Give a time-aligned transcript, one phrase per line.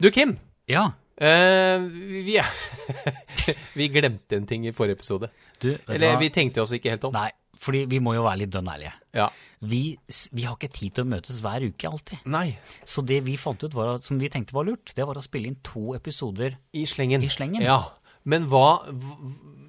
[0.00, 0.36] Du, Kim.
[0.70, 0.90] Ja.
[1.22, 1.84] Uh,
[2.24, 2.40] vi,
[3.78, 5.30] vi glemte en ting i forrige episode.
[5.62, 7.14] Du, Eller vi tenkte oss ikke helt om.
[7.14, 7.30] Nei,
[7.62, 8.94] fordi vi må jo være litt dønn ærlige.
[9.14, 9.28] Ja.
[9.62, 9.82] Vi,
[10.34, 12.24] vi har ikke tid til å møtes hver uke alltid.
[12.26, 12.56] Nei.
[12.88, 15.52] Så det vi fant ut, var, som vi tenkte var lurt, det var å spille
[15.52, 16.56] inn to episoder.
[16.74, 17.22] I slengen.
[17.22, 17.62] I slengen.
[17.62, 17.92] Ja.
[18.24, 18.66] Men hva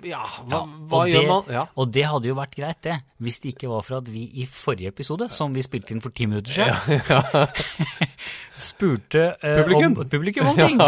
[0.04, 0.60] Ja, hva, Ja,
[0.92, 1.44] hva og gjør det, man?
[1.56, 1.62] Ja.
[1.80, 4.46] Og det hadde jo vært greit, det, hvis det ikke var for at vi i
[4.52, 7.48] forrige episode, som vi spilte inn for ti minutter siden,
[8.68, 9.96] spurte uh, Publikum.
[9.98, 10.82] om publikum om ting.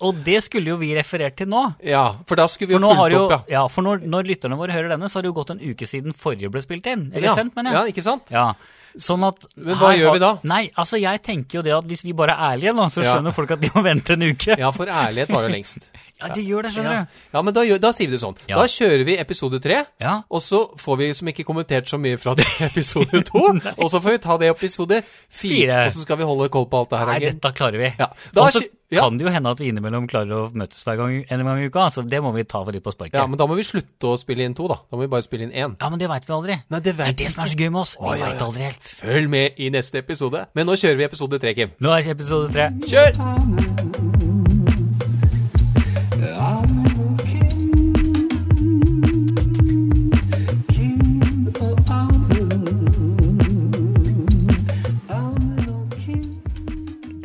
[0.00, 1.66] Og det skulle jo vi referert til nå.
[1.84, 3.58] ja, for da skulle vi jo fulgt opp, ja.
[3.58, 5.88] ja, for når, når lytterne våre hører denne, så har det jo gått en uke
[5.88, 7.10] siden forrige ble spilt inn.
[7.12, 7.36] Eller ja.
[7.36, 8.32] sendt, mener Ja, ikke sant?
[8.32, 8.54] Ja.
[8.96, 10.28] Sånn at Men hva her gjør vi da?
[10.48, 13.12] Nei, altså jeg tenker jo det at hvis vi bare er ærlige nå, så Ja.
[13.12, 14.56] skjønner folk at de må vente en uke.
[14.56, 15.84] Ja, for ærlighet varer lengst.
[16.20, 17.18] Ja, det gjør det, skjønner du.
[17.36, 18.36] ja men da, gjør, da sier vi det sånn.
[18.48, 18.56] Ja.
[18.56, 20.22] Da kjører vi episode tre, Ja.
[20.30, 23.42] og så får vi som ikke kommentert så mye fra det episode to,
[23.82, 25.82] og så får vi ta det i episode fire, Fire.
[25.86, 27.06] og så skal vi holde koll på alt det her.
[27.12, 27.92] Nei, dette klarer vi.
[28.00, 29.02] Ja, da Og så skj- ja.
[29.02, 31.68] kan det jo hende at vi innimellom klarer å møtes hver gang, en gang i
[31.68, 33.18] uka, så det må vi ta for litt på sparket.
[33.20, 34.80] Ja, men da må vi slutte å spille inn to, da.
[34.88, 35.76] Da må vi bare spille inn én.
[35.80, 36.58] Ja, men det veit vi aldri.
[36.72, 37.96] Nei, det vet er det som er så gøy med oss.
[38.00, 38.46] Vi ja, veit ja.
[38.48, 38.94] aldri helt.
[39.04, 40.46] Følg med i neste episode.
[40.56, 41.76] Men nå kjører vi episode tre, Kim.
[41.82, 42.70] Nå er episode tre.
[42.88, 44.15] Kjør!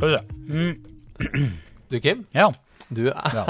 [0.01, 0.23] Skal vi se.
[0.49, 1.57] Mm,
[1.91, 2.25] Du, Kim.
[2.33, 2.49] ja.
[2.91, 3.43] Du er, Ja.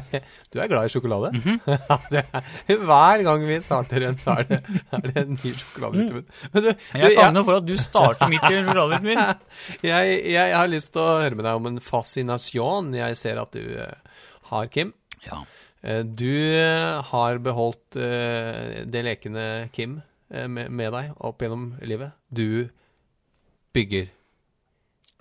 [0.52, 1.28] du er glad i sjokolade?
[2.10, 4.58] Det er, hver gang vi starter en, så er det,
[4.96, 6.22] er det en ny sjokolade ute.
[6.54, 9.20] Men du, du, jeg kan jo for at du starter midt i sjokoladen min.
[9.92, 13.54] jeg, jeg har lyst til å høre med deg om en fascinasjon jeg ser at
[13.54, 14.18] du eh,
[14.50, 14.90] har, Kim.
[15.28, 15.42] Ja.
[15.86, 16.26] Eh, Du
[16.58, 22.16] eh, har beholdt eh, det lekende Kim med, med deg opp gjennom livet.
[22.30, 22.66] Du
[23.74, 24.10] bygger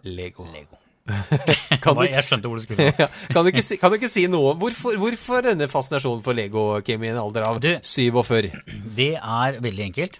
[0.03, 0.45] Lego.
[0.53, 0.77] Lego.
[1.83, 2.85] Kan du, Jeg skjønte hvor du skulle.
[3.01, 6.37] ja, kan, du ikke si, kan du ikke si noe hvorfor, hvorfor denne fascinasjonen for
[6.37, 8.51] Lego, Kim, i en alder av Du- 47?
[8.99, 10.19] Det er veldig enkelt.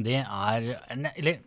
[0.00, 0.70] Det er
[1.12, 1.42] Eller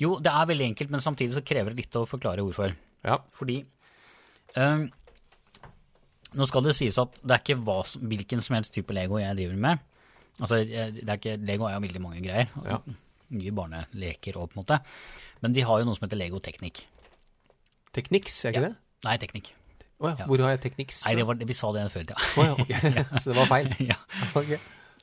[0.00, 2.72] jo, det er veldig enkelt, men samtidig så krever det litt å forklare hvorfor.
[3.04, 3.18] Ja.
[3.36, 3.60] Fordi
[4.56, 4.88] um,
[6.32, 9.36] Nå skal det sies at det er ikke hva, hvilken som helst type Lego jeg
[9.36, 9.82] driver med.
[10.40, 12.48] Altså, det er ikke, Lego er jo veldig mange greier.
[12.64, 12.78] Ja.
[13.36, 14.78] Mye barneleker og på en måte.
[15.44, 16.80] Men de har jo noe som heter Lego Teknikk.
[17.96, 18.68] Tekniks, er ikke Ja.
[18.68, 18.76] det?
[19.04, 19.52] Nei, Teknikk.
[20.02, 20.16] Oh, ja.
[20.18, 20.26] Ja.
[20.26, 21.04] Hvor har jeg Tekniks?
[21.06, 22.16] Nei, det var, vi sa det før i tida.
[22.72, 23.18] Ja.
[23.18, 23.68] Så det var feil?
[23.92, 23.98] ja.
[24.34, 24.58] Okay.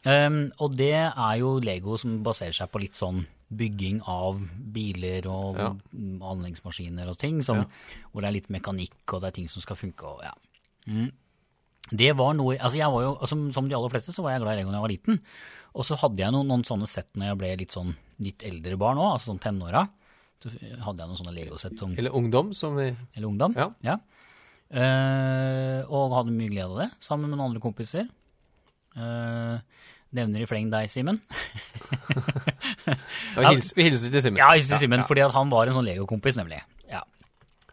[0.08, 4.38] Um, og det er jo Lego som baserer seg på litt sånn bygging av
[4.74, 5.70] biler og Ja.
[6.30, 7.66] anleggsmaskiner og ting, som,
[8.12, 10.06] hvor det er litt mekanikk og det er ting som skal funke.
[10.06, 10.34] Og, ja.
[10.88, 11.10] mm.
[11.90, 14.44] Det var noe, altså jeg var jo, som, Som de aller fleste så var jeg
[14.44, 15.22] glad i Lego da jeg var liten.
[15.74, 18.78] Og så hadde jeg noen, noen sånne sett når jeg ble litt sånn litt eldre
[18.78, 19.88] barn òg, altså sånn tenåra.
[20.40, 23.58] Så hadde jeg noen sånne Lego-sett som Eller ungdom, som vi eller ungdom.
[23.84, 23.98] Ja.
[24.70, 28.08] Eh, og hadde mye glede av det, sammen med noen andre kompiser.
[28.98, 29.60] Uh,
[30.16, 31.20] nevner i fleng deg, Simen.
[33.36, 34.40] ja, Vi hilser til Simen.
[34.40, 36.62] Ja, hilser til Simen, fordi at han var en sånn Lego-kompis, nemlig.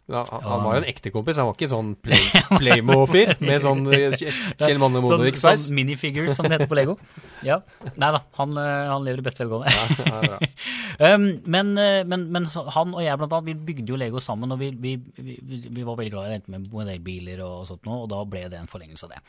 [0.07, 0.21] Ja.
[0.23, 2.21] Ja, han, han var jo en ekte kompis, han var ikke sånn play,
[2.61, 5.65] Playmo-fyr med sånn eh, Kjell Manne Sånn, Monevik-sveis.
[5.67, 6.95] sånn minifigures, som det heter på Lego.
[7.47, 7.59] Ja.
[7.99, 9.75] Nei da, han, eh, han lever i beste velgående.
[10.07, 10.39] Ja, ja,
[10.97, 14.55] Um, men, eh, men, men han og jeg blant annet, vi bygde jo Lego sammen,
[14.55, 15.35] og vi, vi, vi,
[15.69, 18.63] vi var veldig glad i å med modellbiler og sånt noe, og da ble det
[18.63, 19.21] en forlengelse av det.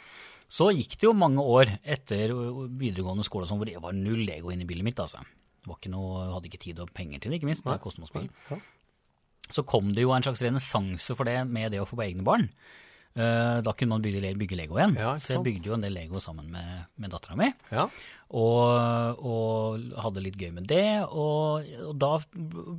[0.47, 2.31] Så gikk det jo mange år etter
[2.79, 5.19] videregående skole sånn, hvor det var null Lego inni bilen mitt, altså.
[5.59, 7.65] Det var ikke noe, hadde ikke tid og penger til det, ikke minst.
[7.67, 8.61] Det kostet masse penger.
[9.53, 12.25] Så kom det jo en slags renessanse for det med det å få på egne
[12.27, 12.49] barn.
[13.17, 14.93] Eh, da kunne man bygge, bygge Lego igjen.
[14.99, 17.47] Ja, så jeg bygde jo en del Lego sammen med, med dattera mi.
[17.73, 17.87] Ja.
[18.37, 20.85] Og, og hadde litt gøy med det.
[21.07, 22.11] Og, og da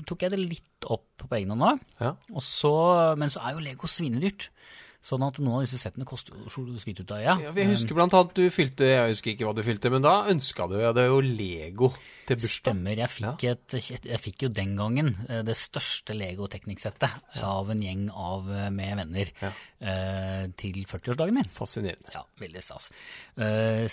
[0.06, 1.64] tok jeg det litt opp på egen hånd.
[1.64, 2.04] da.
[2.04, 2.40] Ja.
[2.44, 2.72] Så,
[3.18, 4.50] men så er jo Lego svinedyrt.
[4.98, 6.50] Sånn at noen av disse settene koster jo
[6.82, 7.34] skvitt ut av øya.
[7.44, 10.24] Ja, vi husker blant annet du fylte Jeg husker ikke hva du fylte, men da
[10.32, 11.92] ønska du deg jo Lego
[12.26, 12.74] til bursdag.
[12.74, 12.98] Stemmer.
[12.98, 13.76] Jeg fikk, et,
[14.10, 18.98] jeg fikk jo den gangen eh, det største Lego-teknikksettet av en gjeng av, eh, med
[18.98, 19.52] venner Ja.
[19.80, 21.48] eh, til 40-årsdagen min.
[21.56, 22.10] Fascinerende.
[22.12, 22.90] Ja, veldig stas.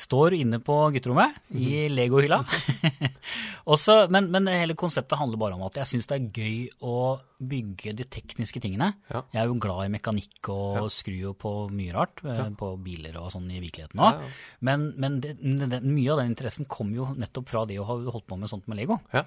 [0.02, 2.42] Står inne på gutterommet i Lego-hylla.
[4.10, 6.98] Men, men hele konseptet handler bare om at jeg syns det er gøy å
[7.40, 8.92] bygge de tekniske tingene.
[9.12, 9.24] Ja.
[9.34, 12.48] Jeg er jo glad i mekanikk og skrur jo på mye rart, ja.
[12.58, 14.24] på biler og sånn i virkeligheten Ja, òg.
[14.24, 14.32] ja.
[14.70, 18.00] Men, men det, det, mye av den interessen kom jo nettopp fra det å ha
[18.16, 19.00] holdt på med sånt med Lego.
[19.14, 19.26] Ja.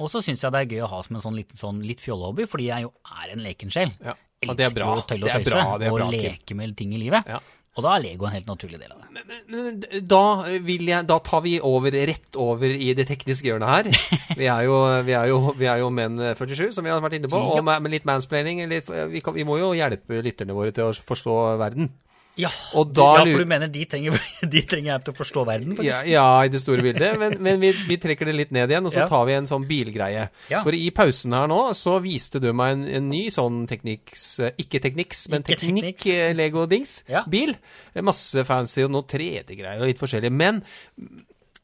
[0.00, 2.00] Og så syns jeg det er gøy å ha som en sånn litt, sånn litt
[2.00, 3.92] fjollehobby, fordi jeg jo er en lekensjel.
[4.00, 4.16] Ja.
[4.42, 4.88] Ja, det er bra.
[4.96, 7.28] Elsker å tølle og tøyse og leke med ting i livet.
[7.72, 9.06] Og da er Lego en helt naturlig del av det.
[9.16, 10.24] Men, men da,
[10.60, 13.88] vil jeg, da tar vi over rett over i det tekniske hjørnet her.
[14.42, 14.76] Vi er jo,
[15.06, 17.36] vi er jo, vi er jo menn 47, som vi har vært inne på.
[17.36, 18.62] Og med, med litt mansplaining.
[18.68, 21.90] litt, vi, kan, vi må jo hjelpe lytterne våre til å forstå verden.
[22.40, 22.48] Ja,
[22.80, 24.14] Og da ja for du mener de trenger,
[24.54, 25.74] de trenger hjelp til å forstå verden?
[25.76, 25.90] faktisk?
[25.90, 27.18] Ja, ja, i det store bildet.
[27.20, 29.08] Men, men vi, vi trekker det litt ned igjen, og så Ja.
[29.10, 30.28] tar vi en sånn bilgreie.
[30.48, 34.54] For i pausen her nå, så viste du meg en, en ny sånn teknikks eh,
[34.64, 36.06] Ikke tekniks, men Ikke teknikk teknikks.
[36.14, 36.94] eh, Lego-dings.
[37.28, 37.52] Bil.
[38.00, 40.32] Masse fancy og noe 3D-greier og litt forskjellig.
[40.32, 40.62] Men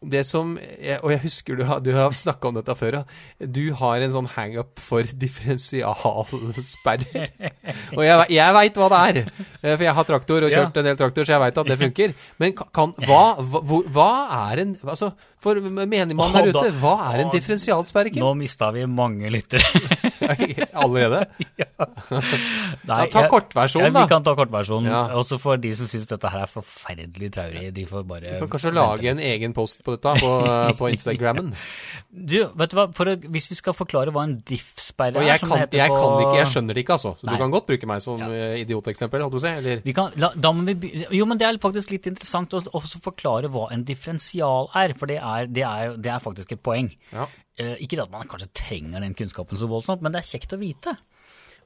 [0.00, 0.52] det som
[1.02, 3.04] Og jeg husker du har, du har snakka om dette før, ja.
[3.42, 7.28] Du har en sånn hangup for differensialsperrer.
[7.96, 9.16] og jeg, jeg veit hva det er.
[9.62, 11.78] eh, For jeg har traktor og kjørt en del traktor, så jeg veit at det
[11.84, 12.08] funker.
[12.38, 13.60] Men kan, kan, hva, hva,
[13.98, 14.10] hva
[14.52, 15.06] er en Altså,
[15.40, 18.22] for menigmann der ute, hva er en å.
[18.22, 19.62] Nå mista vi mange lyttere.
[20.82, 21.24] Allerede?
[22.88, 24.02] Nei, Ja, ta kortversjonen, kortversjonen, ja, da.
[24.04, 24.90] Vi kan ta kortversjonen.
[24.90, 25.02] Ja.
[25.18, 27.68] Også for de som syns dette her er forferdelig traurig.
[27.76, 30.32] De får bare Du kan kanskje lage en egen post på dette på,
[30.80, 31.52] på Instagrammen.
[32.10, 35.42] Du, vet du hva, for å, Hvis vi skal forklare hva en diff-sperre er, jeg
[35.44, 37.14] som kan, det heter jeg på kan ikke, jeg skjønner det ikke, altså.
[37.20, 37.36] Så Nei.
[37.38, 38.28] du kan godt bruke meg som Ja.
[38.34, 39.54] eh, idioteksempel, holdt du på å si.
[39.62, 42.62] Eller Vi kan, la, da må vi, jo, men det er faktisk litt interessant å
[42.78, 46.62] også forklare hva en differensial er, for det er, det er, det er faktisk et
[46.64, 46.90] poeng.
[47.12, 47.26] Ja.
[47.58, 50.60] Eh, ikke at man kanskje trenger den kunnskapen så voldsomt, men det er kjekt å
[50.60, 50.94] vite.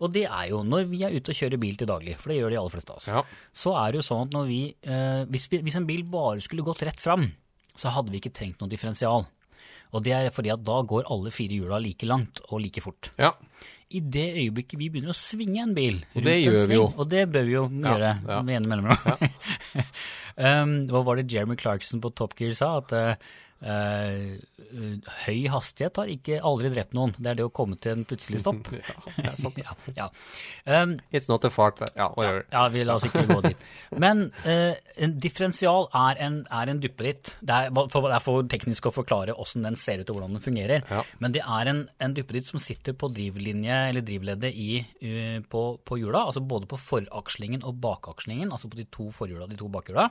[0.03, 2.41] Og det er jo når vi er ute og kjører bil til daglig, for det
[2.41, 3.23] gjør de aller fleste av oss, Ja.
[3.55, 6.41] så er det jo sånn at når vi, eh, hvis, vi hvis en bil bare
[6.43, 7.29] skulle gått rett fram,
[7.79, 9.29] så hadde vi ikke trengt noe differensial.
[9.93, 13.11] Og det er fordi at da går alle fire hjula like langt og like fort.
[13.21, 13.35] ja.
[13.93, 16.85] I det øyeblikket vi begynner å svinge en bil Og det gjør sving, vi jo.
[16.97, 18.39] Og det bør vi jo gjøre ja.
[18.41, 19.27] med ene mellomrom.
[20.49, 22.71] um, hva var det Jeremy Clarkson på Top Gear sa?
[22.81, 23.27] At eh,
[23.63, 27.13] høy hastighet har ikke aldri drept noen.
[27.19, 28.71] Det er det å komme til en plutselig stopp.
[28.75, 29.59] ja, det er sant.
[29.63, 30.09] ja, ja.
[30.67, 31.83] Um, It's not a fart.
[31.97, 33.67] Ja, ja, ja, vi la oss ikke gå dit.
[34.03, 37.35] Men uh, en differensial er en, er en duppeditt.
[37.41, 40.39] Det er, for, det er for teknisk å forklare hvordan den ser ut og hvordan
[40.39, 40.87] den fungerer.
[41.23, 45.67] Men det er en, en duppeditt som sitter på drivlinje eller drivleddet i, uh, på,
[45.87, 49.71] på hjula, altså både på forakslingen og bakakslingen, altså på de to forhjula de to
[49.73, 50.09] bakhjula.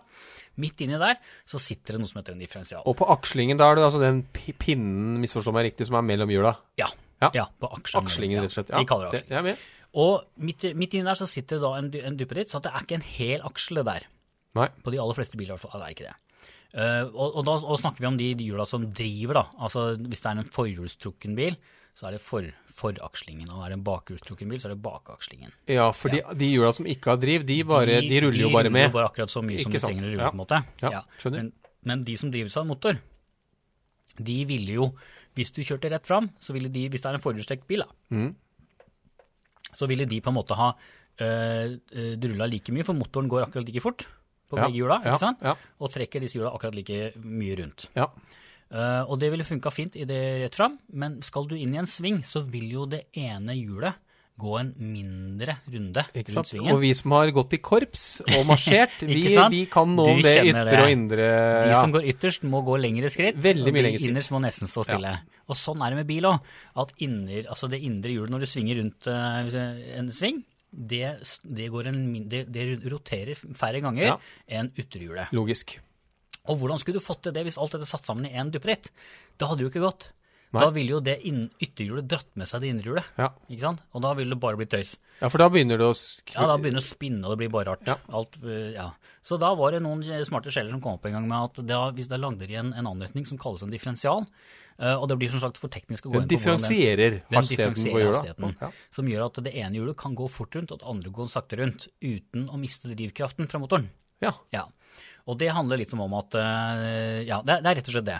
[0.59, 1.15] Midt inni der
[1.47, 2.83] så sitter det noe som heter en differensial.
[2.89, 6.29] Og på akslingen, da er det altså den pinnen, misforstå meg riktig, som er mellom
[6.33, 6.55] hjula.
[6.81, 6.89] Ja,
[7.21, 7.29] Ja.
[7.37, 7.45] ja.
[7.61, 8.07] på akslingen.
[8.09, 8.73] Akslingen, rett og slett.
[8.73, 9.45] Ja, Vi kaller det aksling.
[9.45, 9.57] Det.
[10.01, 12.83] Og midt, midt inni der så sitter det da en, en duppeditt, så det er
[12.85, 14.07] ikke en hel aksle der.
[14.55, 14.67] Nei.
[14.83, 16.17] På de aller fleste biler i hvert fall, er det ikke det.
[16.71, 19.45] Uh, og, og da og snakker vi om de, de hjula som driver, da.
[19.59, 21.57] Altså hvis det er en forhjulstrukken bil,
[21.95, 22.47] så er det for,
[22.77, 23.49] forakslingen.
[23.51, 25.51] Og er det en bakhjulstrukken bil, så er det bakakslingen.
[25.67, 28.69] Ja, for de, de hjula som ikke har driv, de, bare, de, ruller jo bare
[28.71, 28.85] med.
[28.85, 30.29] De ruller bare akkurat så mye som Ikke de trenger å rulle, Ja.
[30.29, 30.61] på en måte.
[30.81, 31.41] Ja, skjønner.
[31.43, 31.51] Men,
[31.91, 33.01] men de som drives av en motor,
[34.19, 34.91] de ville jo
[35.33, 37.87] Hvis du kjørte rett fram, så ville de, hvis det er en forhjulstrekt bil, da,
[38.11, 38.33] Mm.
[39.73, 40.73] så ville de på en måte ha
[41.21, 41.77] øh,
[42.19, 44.03] rulla like mye, for motoren går akkurat like fort
[44.51, 45.39] på Ja, begge hjula, ja, ikke sant?
[45.41, 45.53] ja.
[45.79, 47.85] Og trekker disse hjula akkurat like mye rundt.
[47.95, 48.09] Ja.
[48.71, 51.81] Eh, og det ville funka fint i det rett fram, men skal du inn i
[51.81, 53.99] en sving, så vil jo det ene hjulet
[54.41, 56.71] gå en mindre runde rundt svingen.
[56.73, 59.19] Og vi som har gått i korps og marsjert, vi,
[59.53, 60.79] vi kan nå det ytre det.
[60.79, 61.27] og indre
[61.67, 63.37] De som går ytterst, må gå lengre skritt.
[63.43, 64.13] Veldig mye lengre skritt.
[64.15, 65.13] innerst må nesten stå stille.
[65.51, 66.49] Og sånn er det med bil òg.
[66.81, 69.61] At inner, altså det indre hjulet når du svinger rundt uh,
[69.99, 70.41] en sving,
[70.71, 71.05] det,
[71.43, 72.01] det, går en,
[72.31, 74.19] det roterer færre ganger Ja.
[74.47, 75.35] enn ytterhjulet.
[75.35, 75.75] Logisk.
[76.49, 78.89] Og hvordan skulle du fått til det hvis alt dette satt sammen i én duppeditt?
[79.37, 80.09] Det hadde jo ikke gått.
[80.51, 80.65] Nei.
[80.65, 83.05] Da ville jo det ytterhjulet dratt med seg det indre hjulet.
[83.15, 83.29] Ja.
[83.47, 83.83] Ikke sant?
[83.95, 84.97] Og da ville det bare blitt tøys.
[85.21, 86.33] ja, for da begynner det å skru...
[86.35, 87.85] Ja, da begynner det å spinne, og det blir bare rart.
[87.87, 87.95] Ja.
[88.11, 88.89] Alt, øh, ja.
[89.23, 91.79] Så da var det noen smarte sjeler som kom opp en gang med at da,
[91.95, 94.25] hvis da lagde de en, en anretning som kalles en differensial,
[94.81, 96.67] øh, og det blir som sagt for teknisk å gå Den inn på hvordan den-
[96.67, 98.15] differensierer den hastigheten på hjulet.
[98.17, 98.71] hastigheten, Ja.
[98.91, 101.61] Som gjør at det ene hjulet kan gå fort rundt, og det andre går sakte
[101.63, 103.87] rundt, uten å miste drivkraften fra motoren.
[104.19, 104.33] Ja.
[104.51, 104.67] Ja.
[105.29, 108.19] Og det handler litt om at øh, Ja, det er rett og slett det.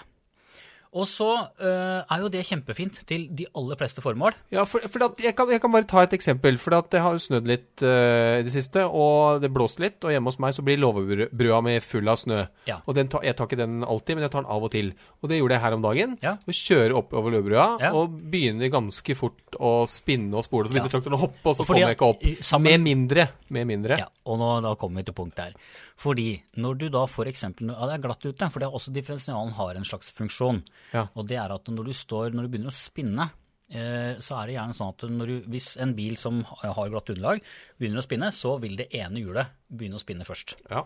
[0.92, 1.26] Og så
[1.64, 4.34] øh, er jo det kjempefint til de aller fleste formål.
[4.52, 6.58] Ja, for, for jeg, kan, jeg kan bare ta et eksempel.
[6.60, 10.04] For det har jo snødd litt eh, i det siste, og det blåser litt.
[10.04, 12.42] Og hjemme hos meg så blir låvebrøda mi full av snø.
[12.68, 12.82] Ja.
[12.84, 14.92] Og den tar, jeg tar ikke den alltid, men jeg tar den av og til.
[15.24, 16.18] Og det gjorde jeg her om dagen.
[16.26, 16.34] Ja.
[16.44, 17.94] Og kjører oppover låvebrøda, Ja.
[17.96, 20.68] og begynner ganske fort å spinne og spole.
[20.68, 22.28] Så begynner traktoren å hoppe, og så kommer jeg ikke opp.
[22.44, 23.30] sammen- Med mindre.
[23.48, 23.98] Med mindre.
[24.04, 25.56] Ja, og nå, da kommer vi til punkt der.
[26.02, 27.44] Fordi når du da f.eks.
[27.44, 27.52] ja
[27.88, 30.64] det er glatt ute, for det er også differensialen har en slags funksjon.
[30.92, 31.06] Ja.
[31.16, 33.30] Og det er at når du står, når du begynner å spinne,
[33.72, 37.42] eh, så er det gjerne sånn at du, hvis en bil som har glatt underlag
[37.80, 40.58] begynner å spinne, så vil det ene hjulet begynne å spinne først.
[40.72, 40.86] Ja.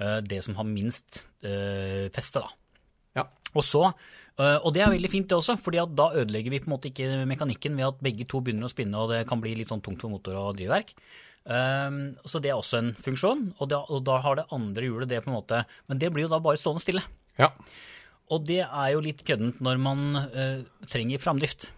[0.00, 2.52] Eh, det som har minst eh, feste da.
[3.20, 3.26] Ja.
[3.52, 3.84] Og så,
[4.40, 7.26] og det er veldig fint det også, fordi da ødelegger vi på en måte ikke
[7.28, 10.00] mekanikken ved at begge to begynner å spinne og det kan bli litt sånn tungt
[10.00, 10.94] for motor og drivverk.
[11.44, 15.20] Så det er også en funksjon, og da, og da har det andre hjulet det
[15.20, 15.58] på en måte
[15.90, 17.04] Men det blir jo da bare stående stille.
[17.36, 17.50] Ja.
[18.32, 21.68] Og det er jo litt køddent når man uh, trenger framdrift.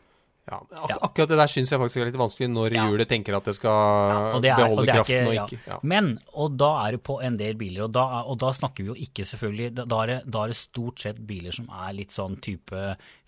[0.46, 0.58] ja.
[0.76, 0.96] Ak Ja.
[1.06, 2.82] Akkurat det der syns jeg faktisk er litt vanskelig, når Ja.
[2.86, 5.70] hjulet tenker at det skal og det er, beholde og det kraften ikke, og ikke
[5.70, 5.78] ja.
[5.82, 8.90] Men, og da er det på en del biler, og da, og da snakker vi
[8.92, 11.92] jo ikke selvfølgelig Da, da, er det, da er det stort sett biler som er
[11.96, 12.82] litt sånn type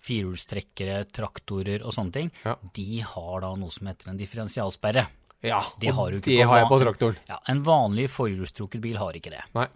[0.05, 2.31] firehjulstrekkere, traktorer og sånne ting.
[2.45, 2.55] Ja.
[2.77, 5.07] De har da noe som heter en differensialsperre.
[5.41, 5.63] ja.
[5.79, 7.17] Det og har det har jeg på traktoren.
[7.27, 9.43] Ja, En vanlig forhjulstrukket bil har ikke det.
[9.57, 9.67] Nei.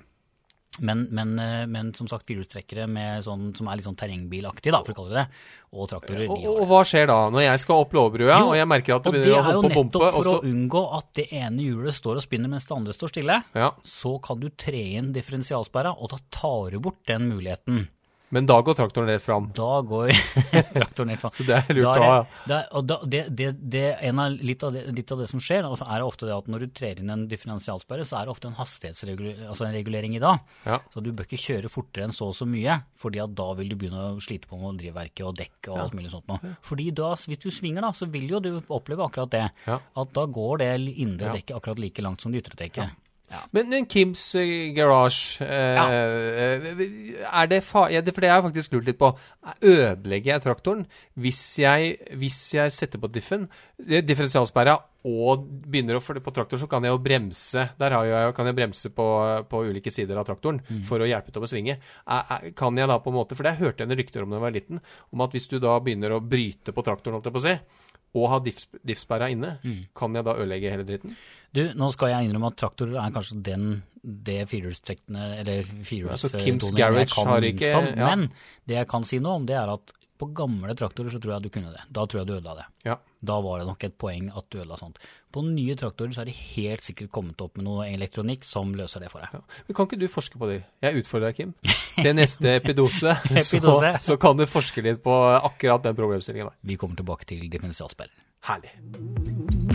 [0.79, 2.85] Men, men, eh, men som sagt, firehjulstrekkere
[3.25, 5.41] sånn, som er litt sånn terrengbilaktig, da, for å kalle det det,
[5.75, 6.67] og traktorer, Og, og det.
[6.69, 9.23] hva skjer da, når jeg skal opp låvbrua, og jeg merker at det Og det
[9.25, 11.27] begynner å er jo hoppe og nettopp bompe, nettopp for så å unngå at det
[11.41, 13.37] ene hjulet står og spinner mens det andre står stille.
[13.51, 13.71] Ja.
[13.83, 17.89] Så kan du tre inn differensialsperra, og da tar du bort den muligheten.
[18.31, 19.50] Men da går traktoren rett fram.
[19.55, 20.11] Da går
[20.75, 21.33] traktoren rett fram.
[21.38, 22.81] Det er lurt Da er, da, ja.
[22.88, 26.05] da, det, det, det, en av, litt, av det, litt av det som skjer, er
[26.05, 29.51] ofte det at når du trer inn en differensialsperre, så er det ofte en hastighetsregulering
[29.51, 29.67] altså
[30.15, 30.39] i dag.
[30.63, 30.79] Ja.
[30.93, 33.77] Så du bør ikke kjøre fortere enn så og så mye, fordi da vil du
[33.79, 36.55] begynne å slite på med drivverket og dekk og alt mulig sånt noe.
[36.65, 39.45] Fordi da, hvis du svinger da, så vil jo du oppleve akkurat det.
[39.67, 39.81] Ja.
[40.00, 41.35] At da går det indre Ja.
[41.35, 42.95] dekket akkurat like langt som det ytre dekket.
[43.51, 46.69] Men, men Kims eh, Garage, eh, eh,
[47.31, 47.61] er det.
[47.91, 49.11] Ja, det, for det har jeg faktisk lurt litt på.
[49.61, 50.85] Ødelegger jeg traktoren
[51.21, 53.47] hvis jeg, hvis jeg setter på diffen,
[53.88, 58.05] eh, differensialsperra, og begynner å følge på traktor så kan jeg jo bremse Der har
[58.05, 59.05] jeg, kan jeg bremse på,
[59.50, 61.79] på ulike sider av traktoren for å hjelpe til å svinge.
[62.05, 64.29] Er, er, kan jeg da på en måte For det hørte jeg en rykter om
[64.29, 67.31] da jeg var liten, om at hvis du da begynner å bryte på traktoren, holdt
[67.31, 67.55] jeg på å si,
[68.13, 69.53] og ha diff, diffsperra inne,
[69.95, 71.15] kan jeg da ødelegge hele dritten?
[71.55, 73.65] Du, nå skal jeg innrømme at traktorer er kanskje den,
[74.03, 75.63] det firehjulstrekkene, eller
[76.11, 76.31] Altså,
[76.77, 77.87] ja, jeg kan minst om.
[77.95, 78.09] ja.
[78.15, 78.27] Men
[78.67, 81.45] det jeg kan si noe om, det er at på gamle traktorer så tror jeg
[81.47, 81.81] du kunne det.
[81.89, 82.67] Da tror jeg du ødela det.
[82.85, 82.97] Ja.
[83.25, 85.01] Da var det nok et poeng at du ødela sånt.
[85.33, 89.03] På nye traktorer så er de helt sikkert kommet opp med noe elektronikk som løser
[89.03, 89.41] det for deg.
[89.67, 90.61] Men kan ikke du forske på det?
[90.85, 91.55] Jeg utfordrer deg, Kim.
[91.97, 93.95] Til neste epidose, Epidose.
[93.97, 96.59] Så, så kan du forske litt på akkurat den problemstillingen der.
[96.73, 98.13] Vi kommer tilbake til differensialspill.
[98.49, 99.70] Herlig.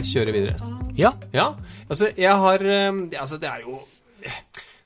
[0.00, 0.56] Eh, videre.
[0.96, 1.54] Ja, Ja,
[1.88, 3.80] altså jeg har eh, Altså det er jo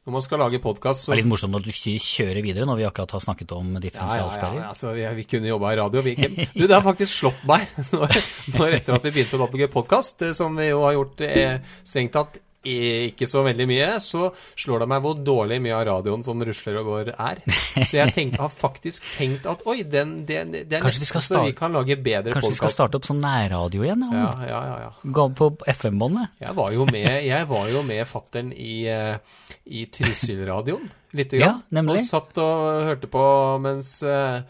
[0.07, 2.79] Når man skal lage podkast, så det er litt morsomt at du kjører videre når
[2.81, 4.61] vi akkurat har snakket om Ja, ja, differensialsperrer.
[4.63, 6.15] ja, altså, vi, vi kunne jobba i radio, vi.
[6.57, 8.17] Du, det har faktisk slått meg når,
[8.57, 12.17] når etter at vi begynte å lage podkast, som vi jo har gjort eh, strengt
[12.17, 14.27] tatt eh, ikke så veldig mye, så
[14.61, 17.41] slår det meg hvor dårlig mye av radioen som rusler og går, er.
[17.89, 21.25] Så jeg tenkt, har faktisk tenkt at oi, den, det, den, er Kanskje vi nesten
[21.25, 24.05] starte, så vi kan lage bedre Kanskje vi skal starte opp sånn nærradio igjen?
[24.13, 24.27] Ja.
[24.27, 25.13] Ja, ja, ja, ja.
[25.21, 26.35] Gå på FM-båndet?
[26.45, 31.47] Jeg var jo med, jeg var jo med fattern i, eh, i Trysil-radioen, lite Ja,
[31.55, 31.63] grann.
[31.81, 32.03] nemlig.
[32.05, 33.25] Og satt og hørte på
[33.65, 34.43] mens eh,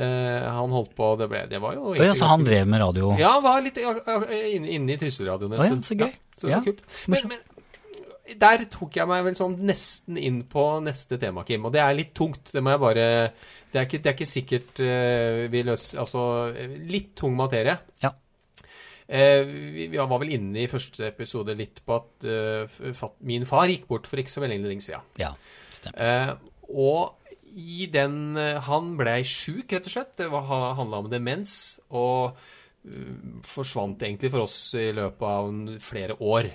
[0.00, 3.10] han holdt på, det, ble, det var jo Å ja, så han drev med radio?
[3.18, 4.18] Ja, han var litt ja, ja,
[4.54, 5.82] inne, inne i Trysil-radioen en stund.
[5.82, 6.12] ja, så gøy.
[6.38, 6.84] så det var Ja, kult.
[7.10, 7.40] Men, men
[8.38, 11.66] der tok jeg meg vel sånn nesten inn på neste tema, Kim.
[11.66, 13.06] Og det er litt tungt, det må jeg bare
[13.70, 17.76] Det er ikke, det er ikke sikkert uh, vi løser Altså, eh, litt tung materie.
[18.02, 18.12] Ja.
[19.10, 23.46] Uh, vi, vi var vel inne i første episode litt på at uh, fat, min
[23.48, 25.08] far gikk bort for ikke så veldig lenge siden.
[25.18, 25.32] Ja,
[25.74, 25.98] stemmer.
[25.98, 26.36] Eh,
[26.70, 27.20] og
[27.50, 30.16] i den eh, Han blei sjuk, rett og slett.
[30.18, 31.54] Det handla om demens.
[31.90, 32.36] Og
[32.86, 33.14] eh,
[33.46, 36.50] forsvant egentlig for oss i løpet av flere år.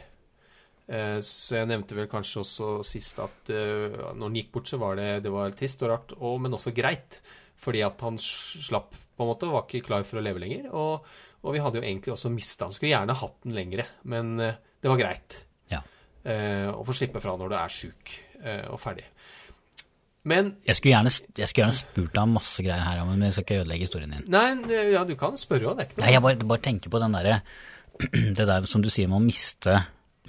[0.88, 4.77] Eh, så jeg nevnte vel kanskje også sist at eh, når han gikk bort, så
[4.82, 7.20] var det, det var trist og rart, og, men også greit.
[7.62, 10.68] Fordi at han slapp, på en måte, var ikke klar for å leve lenger.
[10.75, 11.08] Og,
[11.46, 14.58] og vi hadde jo egentlig også mista Han skulle gjerne hatt den lengre, men eh,
[14.84, 15.39] det var greit
[15.74, 15.80] Ja.
[16.27, 18.13] eh, å få slippe fra når du er sjuk
[18.44, 19.06] eh, og ferdig.
[20.25, 23.36] Men Jeg skulle gjerne, jeg skulle gjerne spurt deg om masse greier her, men jeg
[23.36, 24.24] skal ikke ødelegge historien din.
[24.34, 24.46] Nei,
[24.96, 26.06] ja, du kan spørre òg, det er ikke noe.
[26.08, 27.36] Nei, jeg bare, bare tenker på den derre
[28.42, 29.75] Det der som du sier med å miste,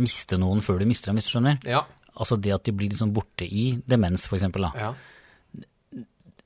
[0.03, 1.61] miste noen før du mister dem, hvis du skjønner.
[1.67, 1.85] Ja,
[2.17, 4.67] Altså det at de blir liksom borte i demens, for eksempel.
[4.69, 4.87] Da.
[4.87, 4.95] ja.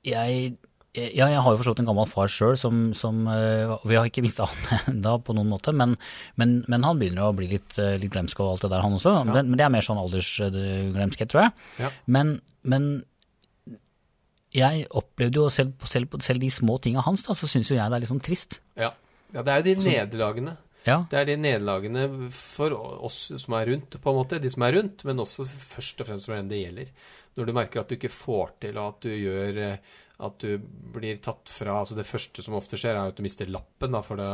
[0.00, 0.54] Jeg,
[0.96, 4.22] ja, jeg har jo forstått en gammel far sjøl som, som eh, Vi har ikke
[4.24, 5.92] mista han ennå på noen måte, men,
[6.40, 8.96] men, men han begynner å bli litt, eh, litt glemsk og alt det der, han
[8.96, 9.12] også.
[9.28, 11.68] Men, men det er mer sånn aldersglemskhet, tror jeg.
[11.84, 11.92] Ja.
[12.10, 12.88] Men, men
[14.56, 17.86] jeg opplevde jo selv, selv, selv de små tinga hans, da, så syns jo jeg
[17.86, 18.58] det er litt sånn trist.
[18.80, 18.90] ja.
[19.36, 20.56] ja det er jo de nederlagene.
[20.86, 22.72] Ja, Det er de nederlagene for
[23.04, 26.06] oss som er rundt, på en måte, de som er rundt, men også først og
[26.08, 26.92] fremst for den det gjelder.
[27.36, 29.76] Når du merker at du ikke får til, og at du gjør eh,
[30.20, 30.58] at du
[30.92, 34.02] blir tatt fra altså Det første som ofte skjer, er at du mister lappen, da,
[34.04, 34.26] for det,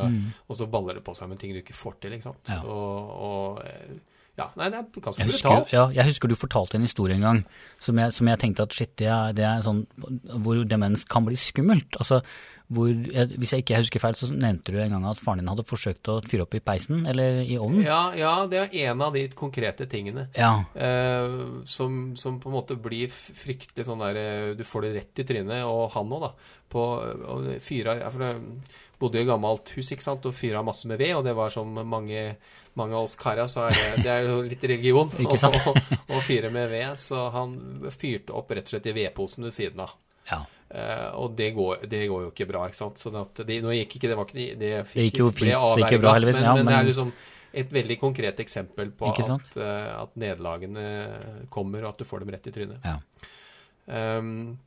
[0.49, 2.17] og så baller det på seg med ting du ikke får til.
[2.17, 2.51] ikke sant?
[2.51, 2.63] Ja.
[2.67, 3.97] Og, og eh,
[4.37, 5.71] Ja, nei, det er ganske Jeg husker, brutalt.
[5.73, 7.39] ja, jeg husker du fortalte en historie en gang
[7.81, 9.87] som jeg, som jeg tenkte at shit, det er, det er sånn
[10.45, 11.97] hvor demens kan bli skummelt.
[11.97, 12.19] Altså,
[12.67, 15.65] hvor, hvis jeg ikke husker feil, så nevnte du en gang at faren din hadde
[15.69, 17.85] forsøkt å fyre opp i peisen, eller i ovnen.
[17.87, 20.27] Ja, ja, det er en av de konkrete tingene.
[20.35, 20.65] Ja.
[20.75, 21.37] Eh,
[21.71, 25.27] som, som på en måte blir fryktelig sånn der eh, Du får det rett i
[25.29, 26.33] trynet, og han òg, da.
[26.67, 26.89] På
[27.37, 28.43] og fyrer, For jeg
[28.99, 31.55] bodde i et gammelt hus, ikke sant, og fyra masse med ved, og det var
[31.55, 32.27] som mange,
[32.75, 35.15] mange av oss karer, så er det, det er jo litt religion
[36.17, 36.99] å fyre med ved.
[36.99, 37.55] Så han
[37.95, 39.95] fyrte opp rett og slett i vedposen ved siden av.
[40.33, 40.43] ja.
[40.67, 43.01] Eh, og det går, det går jo ikke bra, ikke sant.
[43.03, 45.55] Sånn at det, nå gikk ikke det var ikke, det fikk, Det gikk jo fint,
[45.55, 47.15] det gikk jo bra, heldigvis, Men, ja, men det er liksom
[47.57, 50.87] et veldig konkret eksempel på at, eh, at nederlagene
[51.53, 52.85] kommer, og at du får dem rett i trynet.
[52.85, 52.99] Ja.
[53.87, 54.59] Um,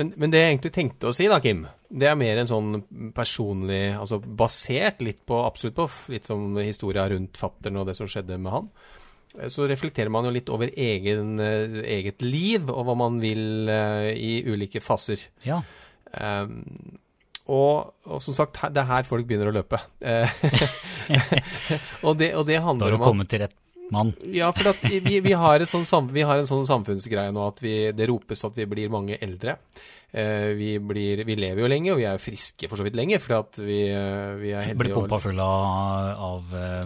[0.00, 2.78] men, men det jeg egentlig tenkte å si, da, Kim, det er mer en sånn
[3.12, 8.08] personlig Altså basert litt på absolutt på litt sånn historia rundt fattern og det som
[8.08, 8.70] skjedde med han.
[9.38, 13.68] Eh, Så reflekterer man jo litt over egen, eh, eget liv og hva man vil
[13.68, 15.18] eh, i ulike faser.
[15.44, 15.62] ja.
[16.12, 16.98] Um,
[17.48, 19.78] og, og som sagt, det er her folk begynner å løpe.
[22.06, 23.56] Og, det, og det Da handler har du om kommet til rett
[23.92, 24.12] mann.
[24.32, 27.58] ja, for at vi, vi, har et sånn, vi har en sånn samfunnsgreie nå at
[27.64, 29.52] vi, det ropes at vi blir mange eldre.
[30.12, 33.32] Vi, blir, vi lever jo lenge, og vi er friske for så vidt lenge, for
[33.40, 34.98] at vi, vi er Blir heldige.
[35.00, 36.84] pumpa full av, av eh,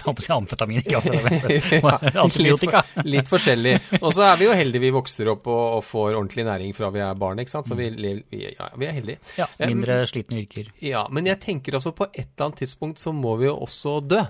[0.00, 2.16] jeg håper å si amfetamin, ikke amfetamin.
[2.26, 2.82] Antibiotika.
[2.96, 3.74] Litt, litt forskjellig.
[4.00, 6.90] Og så er vi jo heldige vi vokser opp og, og får ordentlig næring fra
[6.94, 7.70] vi er barn, ikke sant.
[7.70, 9.22] Så vi, vi, ja, vi er heldige.
[9.38, 10.68] Ja, mindre slitne yrker.
[10.84, 13.98] Ja, men jeg tenker altså på et eller annet tidspunkt så må vi jo også
[14.04, 14.20] dø.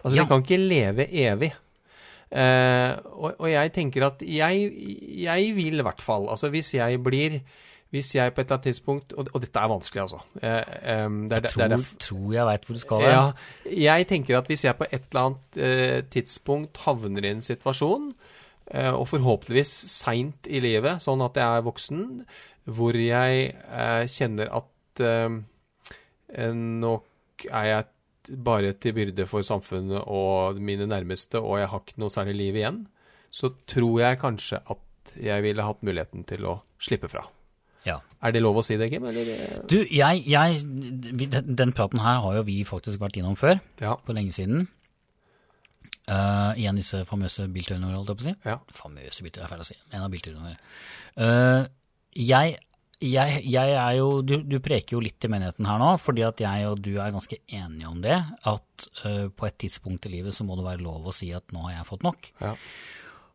[0.00, 0.22] Altså Ja.
[0.22, 1.50] vi kan ikke leve evig.
[2.30, 4.68] Eh, og, og jeg tenker at jeg,
[5.26, 7.40] jeg vil i hvert fall, altså hvis jeg blir
[7.90, 10.20] hvis jeg på et eller annet tidspunkt Og, og dette er vanskelig, altså.
[10.38, 10.74] Eh,
[11.30, 13.06] det er, er Tror, tror jeg veit hvor du skal.
[13.06, 13.22] ja,
[13.66, 18.12] jeg tenker at hvis jeg på et eller annet eh, tidspunkt havner i en situasjon,
[18.70, 22.04] eh, og forhåpentligvis seint i livet, sånn at jeg er voksen,
[22.70, 27.88] hvor jeg eh, kjenner at eh, nok er jeg
[28.44, 32.60] bare til byrde for samfunnet og mine nærmeste, og jeg har ikke noe særlig liv
[32.60, 32.80] igjen,
[33.30, 37.24] så tror jeg kanskje at jeg ville hatt muligheten til å slippe fra.
[37.86, 37.98] Ja.
[38.20, 39.06] Er det lov å si det, Kim?
[39.08, 39.30] Eller?
[39.70, 40.58] Du, jeg, jeg
[41.56, 43.94] den, praten her har jo vi faktisk vært innom før, Ja.
[44.04, 44.66] for lenge siden.
[46.10, 48.34] Uh, I en av disse famøse bilturene våre, holdt jeg på å si.
[48.50, 48.56] ja.
[48.74, 49.76] Famøse bilturer, det er feil å si.
[49.94, 50.58] En av bilturene våre.
[51.22, 51.68] Eh,
[52.26, 52.56] jeg,
[53.00, 56.42] jeg, jeg er jo du, du preker jo litt i menigheten her nå, fordi at
[56.42, 58.16] jeg og du er ganske enige om det.
[58.42, 61.46] At uh, på et tidspunkt i livet så må det være lov å si at
[61.54, 62.32] nå har jeg fått nok.
[62.42, 62.56] Ja.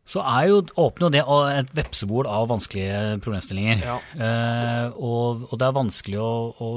[0.06, 1.22] Så er jo, åpner jo det
[1.58, 3.82] et vepsebol av vanskelige problemstillinger.
[3.82, 3.96] Ja.
[4.14, 6.68] Eh, og, og det er vanskelig å, å,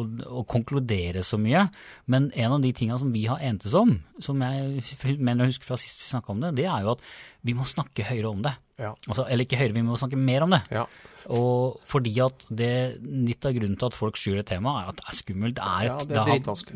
[0.42, 1.68] å konkludere så mye.
[2.10, 4.82] Men en av de tingene som vi har entes om, som jeg
[5.22, 7.06] mener å huske fra sist vi snakka om det, det er jo at
[7.46, 8.56] vi må snakke høyere om det.
[8.82, 8.96] Ja.
[9.06, 10.64] Altså, eller ikke høyere, vi må snakke mer om det.
[10.74, 10.90] ja.
[11.28, 12.70] Og fordi at det,
[13.04, 15.56] litt av grunnen til at folk skyr et tema, er at det er skummelt.
[15.60, 16.26] Det er, Ja, et, det er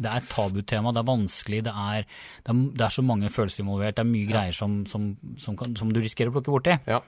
[0.03, 2.05] det er et tabutema, det er vanskelig, det er,
[2.43, 5.75] det er, det så mange følelser involvert, det er mye greier som, som, som, kan,
[5.79, 6.79] som du risikerer å plukke borti.
[6.87, 7.01] ja.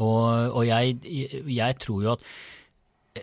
[0.00, 0.94] Og, og jeg,
[1.52, 2.22] jeg tror jo at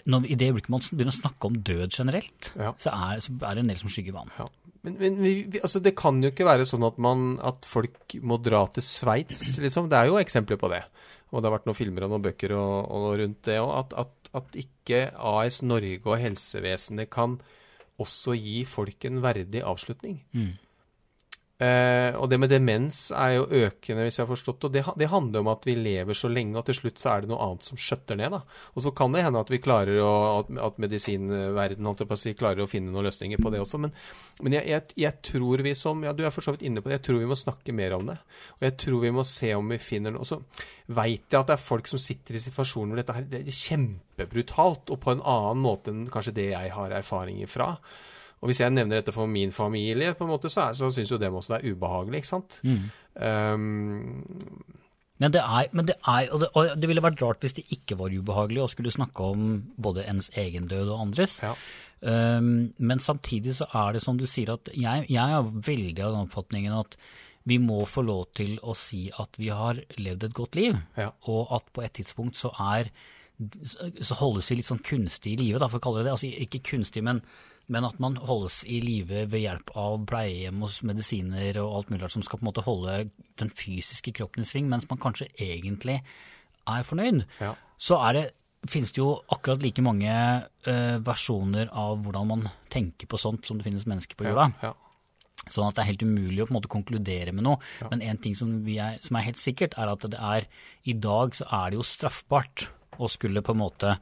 [0.08, 2.74] når, i det øyeblikket man begynner å snakke om død generelt, Ja.
[2.80, 4.30] så, er, så er det en del som skygger vann.
[4.38, 4.46] Ja.
[4.86, 8.38] Men, men vi, altså det kan jo ikke være sånn at, man, at folk må
[8.42, 9.90] dra til Sveits, liksom.
[9.92, 10.80] Det er jo eksempler på det.
[11.32, 13.72] Og det har vært noen filmer og noen bøker og, og rundt det òg.
[13.78, 17.40] At, at, at ikke AS Norge og helsevesenet kan
[18.02, 20.20] også gi folk en verdig avslutning.
[20.36, 20.54] Mm.
[21.62, 24.66] Eh, og det med demens er jo økende, hvis jeg har forstått.
[24.66, 27.22] Og det, det handler om at vi lever så lenge, og til slutt så er
[27.22, 28.34] det noe annet som skjøtter ned.
[28.34, 28.40] da.
[28.74, 32.64] Og så kan det hende at vi klarer å, at, at medisinverden å si, klarer
[32.66, 33.82] å finne noen løsninger på det også.
[33.84, 33.94] Men,
[34.42, 36.90] men jeg, jeg, jeg tror vi som Ja, du er for så vidt inne på
[36.90, 36.98] det.
[36.98, 38.18] Jeg tror vi må snakke mer om det.
[38.58, 40.26] Og jeg tror vi må se om vi finner noe.
[40.26, 40.42] Og Så
[40.90, 43.60] veit jeg at det er folk som sitter i situasjoner hvor dette her det er
[43.62, 47.76] kjempebrutalt, og på en annen måte enn kanskje det jeg har erfaringer fra.
[48.42, 51.12] Og hvis jeg nevner dette for min familie, på en måte, så, er- så syns
[51.14, 52.60] jo dem også det er ubehagelig, ikke sant.
[52.66, 52.88] Mm.
[53.22, 54.64] Um,
[55.22, 57.68] Men det, er, men det er, og det, og det ville vært rart hvis det
[57.76, 59.44] ikke var ubehagelig å skulle snakke om
[59.78, 61.40] både ens egen død og andres.
[61.46, 61.54] ja.
[62.02, 66.16] Um, men samtidig så er det som du sier at jeg, jeg er veldig av
[66.16, 66.96] den oppfatningen at
[67.46, 71.12] vi må få lov til å si at vi har levd et godt liv, Ja.
[71.30, 72.90] og at på et tidspunkt så er
[74.02, 76.16] så holdes vi litt sånn kunstig i live, da, for å kalle det det.
[76.18, 77.22] Altså ikke kunstig, men,
[77.72, 82.12] men at man holdes i live ved hjelp av pleiehjem og medisiner og alt mulig
[82.12, 82.98] som skal på en måte holde
[83.40, 86.02] den fysiske kroppen i sving, mens man kanskje egentlig
[86.68, 87.24] er fornøyd.
[87.42, 87.56] Ja.
[87.82, 88.28] Så er det
[88.70, 93.58] finnes det jo akkurat like mange uh, versjoner av hvordan man tenker på sånt som
[93.58, 94.52] det finnes mennesker på jorda.
[94.62, 94.76] Ja.
[95.50, 97.58] Sånn at det er helt umulig å på en måte konkludere med noe.
[97.90, 100.46] Men en ting som, vi er, som er helt sikkert, er at det er
[100.86, 102.68] i dag så er det jo straffbart
[103.02, 103.96] å skulle på en måte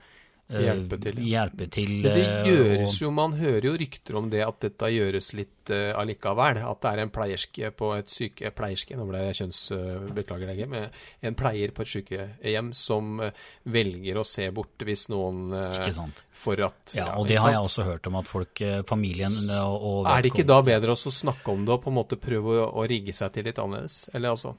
[0.49, 1.45] Hjelpe til, ja.
[1.45, 4.59] hjelpe til Men det eh, gjøres og- jo, man hører jo rykter om det at
[4.59, 6.59] dette gjøres litt eh, allikevel.
[6.69, 8.51] At det er en pleierske på et syke...
[8.55, 9.61] Pleierske, nå ble jeg kjønns...
[9.75, 10.89] eh, beklager deg, men
[11.25, 13.31] en pleier på et sykehjem som eh,
[13.69, 15.99] velger å se bort hvis noen eh.
[16.39, 19.33] For at Ja, og ja, det har jeg også hørt om at folk, eh, familien
[19.59, 22.15] og, og Er det ikke da bedre å snakke om det og på en måte
[22.21, 23.97] prøve å, å rigge seg til litt annerledes?
[24.15, 24.53] Eller altså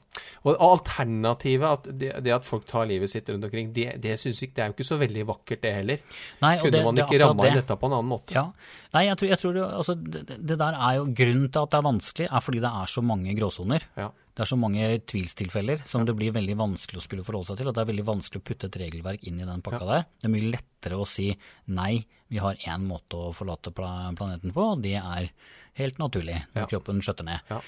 [0.45, 4.41] Og alternativet, at det, det at folk tar livet sitt rundt omkring, det, det synes
[4.43, 6.05] jeg det er jo ikke så veldig vakkert, det heller.
[6.43, 7.63] Nei, Kunne det- man ikke ramma inn det.
[7.63, 8.35] dette på en annen måte?
[8.37, 8.45] Ja.
[8.93, 11.71] Nei, jeg tror, jeg tror det, altså, det, det der er jo grunnen til at
[11.71, 13.85] det er vanskelig, er fordi det er så mange gråsoner.
[13.95, 14.09] Ja.
[14.35, 17.67] Det er så mange tvilstilfeller som det blir veldig vanskelig å skulle forholde seg til.
[17.71, 20.05] Og det er veldig vanskelig å putte et regelverk inn i den pakka der.
[20.19, 21.29] Det er mye lettere å si
[21.71, 25.31] nei, vi har én måte å forlate planeten på, og det er
[25.79, 26.67] helt naturlig når Ja.
[26.71, 27.39] kroppen skjøtter ned.
[27.51, 27.59] Ja.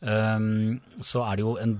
[0.00, 1.78] Um, så er det jo en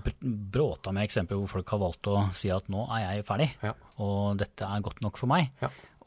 [0.53, 3.75] bråta med eksempler hvor folk har valgt å si at nå er jeg ferdig, Ja.
[4.01, 5.51] og dette er godt nok for meg.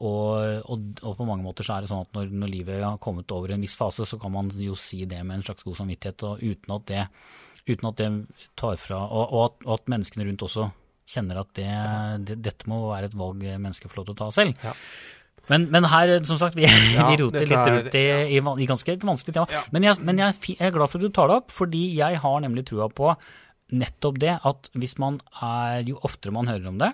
[0.00, 3.00] Og, og, og på mange måter så er det sånn at når, når livet har
[3.04, 5.76] kommet over en viss fase, så kan man jo si det med en slags god
[5.82, 7.06] samvittighet, og uten at det,
[7.68, 8.10] uten at det
[8.56, 10.70] tar fra Og, og, at, og at menneskene rundt også
[11.10, 11.70] kjenner at det,
[12.28, 14.64] det, dette må være et valg mennesker får lov til å ta selv.
[14.64, 14.76] Ja.
[15.50, 16.64] Men, men her, som sagt, vi,
[16.96, 19.50] Ja, vi roter litt rundt i, i, i ganske et vanskelig tema.
[19.52, 19.64] Ja.
[19.74, 21.84] Men, jeg, men jeg, er jeg er glad for at du tar det opp, fordi
[21.98, 23.12] jeg har nemlig trua på
[23.70, 26.90] nettopp det at hvis man er Jo oftere man hører om det,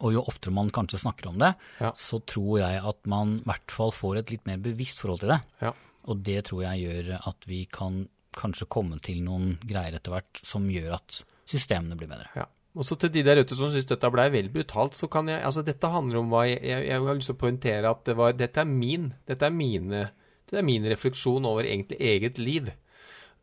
[0.00, 1.92] og jo oftere man kanskje snakker om det, Ja.
[1.92, 5.28] så tror jeg at man i hvert fall får et litt mer bevisst forhold til
[5.34, 5.40] det.
[5.62, 5.72] Ja.
[6.06, 10.40] Og det tror jeg gjør at vi kan kanskje komme til noen greier etter hvert
[10.42, 12.26] som gjør at systemene blir bedre.
[12.36, 12.46] Ja.
[12.74, 15.40] Og så til de der ute som syns dette ble vel brutalt, så kan jeg
[15.46, 18.16] Altså, dette handler om hva jeg, jeg, jeg har lyst til å poengtere at det
[18.18, 19.12] var Dette er min.
[19.30, 20.10] Dette er mine
[20.50, 22.72] Det er min refleksjon over egentlig eget liv.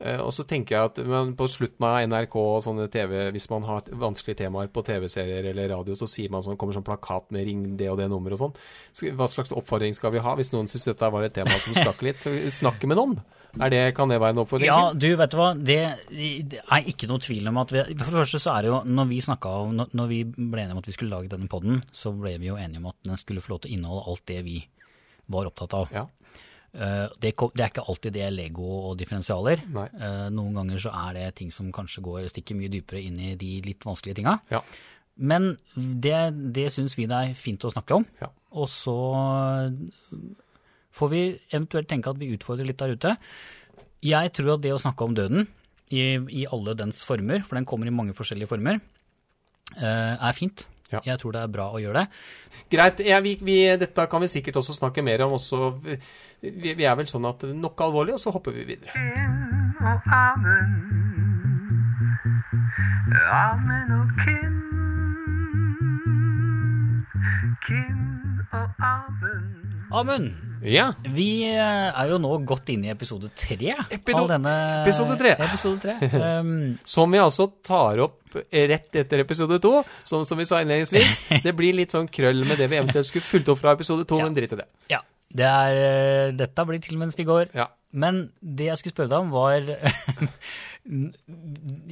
[0.01, 3.49] Eh, og så tenker jeg at men på slutten av NRK og sånne TV, hvis
[3.51, 7.29] man har vanskelige temaer på TV-serier eller radio, så sier man sånn, kommer sånn plakat
[7.29, 9.13] med 'ring det og det nummeret' og sånn.
[9.17, 12.01] Hva slags oppfordring skal vi ha hvis noen syns dette var et tema som stakk
[12.01, 12.25] litt?
[12.61, 13.21] Snakke med noen.
[13.59, 14.69] Er det, kan det være en oppfordring?
[14.69, 15.51] Ja, du, vet du hva.
[15.53, 18.69] Det, det er ikke noe tvil om at vi For det første så er det
[18.71, 21.51] jo Når vi snakket om, når, vi ble enige om at vi skulle lage denne
[21.51, 24.07] podden, så ble vi jo enige om at den skulle få lov til å inneholde
[24.07, 24.57] alt det vi
[25.31, 25.91] var opptatt av.
[25.91, 26.07] Ja.
[26.71, 29.63] Eh, det, er ikke alltid det er Lego og differensialer.
[29.75, 29.87] Nei.
[29.91, 33.33] Eh, noen ganger så er det ting som kanskje går stikker mye dypere inn i
[33.39, 34.37] de litt vanskelige tinga.
[34.53, 34.63] Ja.
[35.21, 36.19] Men det,
[36.55, 38.07] det syns vi det er fint å snakke om.
[38.21, 38.31] Ja.
[38.55, 38.97] Og så
[40.95, 43.15] får vi eventuelt tenke at vi utfordrer litt der ute.
[44.01, 45.45] Jeg tror at det å snakke om døden
[45.91, 48.79] i, i alle dens former, for den kommer i mange forskjellige former,
[49.75, 50.65] eh, er fint.
[50.91, 50.99] Ja.
[51.05, 52.07] Jeg tror det er bra å gjøre det.
[52.71, 52.99] Greit.
[53.07, 55.37] Ja, vi, vi, dette kan vi sikkert også snakke mer om.
[55.39, 58.91] Også, vi, vi er vel sånn at nok alvorlig, og så hopper vi videre.
[59.79, 60.75] og amen.
[63.31, 64.57] Amen og Kim.
[67.65, 67.99] Kim
[68.51, 69.47] og amen.
[69.91, 70.31] Amund,
[70.63, 70.91] Ja.
[71.09, 75.31] vi eh, er jo nå godt inne i episode tre Epido- av denne episode tre.
[75.37, 75.95] Episode tre.
[76.41, 79.71] Um, Som vi altså tar opp rett etter episode to,
[80.07, 81.23] som, som vi sa innledningsvis.
[81.45, 84.19] Det blir litt sånn krøll med det vi eventuelt skulle fulgt opp fra episode to,
[84.21, 84.27] Ja.
[84.29, 84.67] men drit i det.
[84.93, 85.01] ja.
[85.31, 87.53] Det er, eh, dette blir til mens vi går.
[87.55, 87.69] Ja.
[87.91, 89.65] Men det jeg skulle spørre deg om, var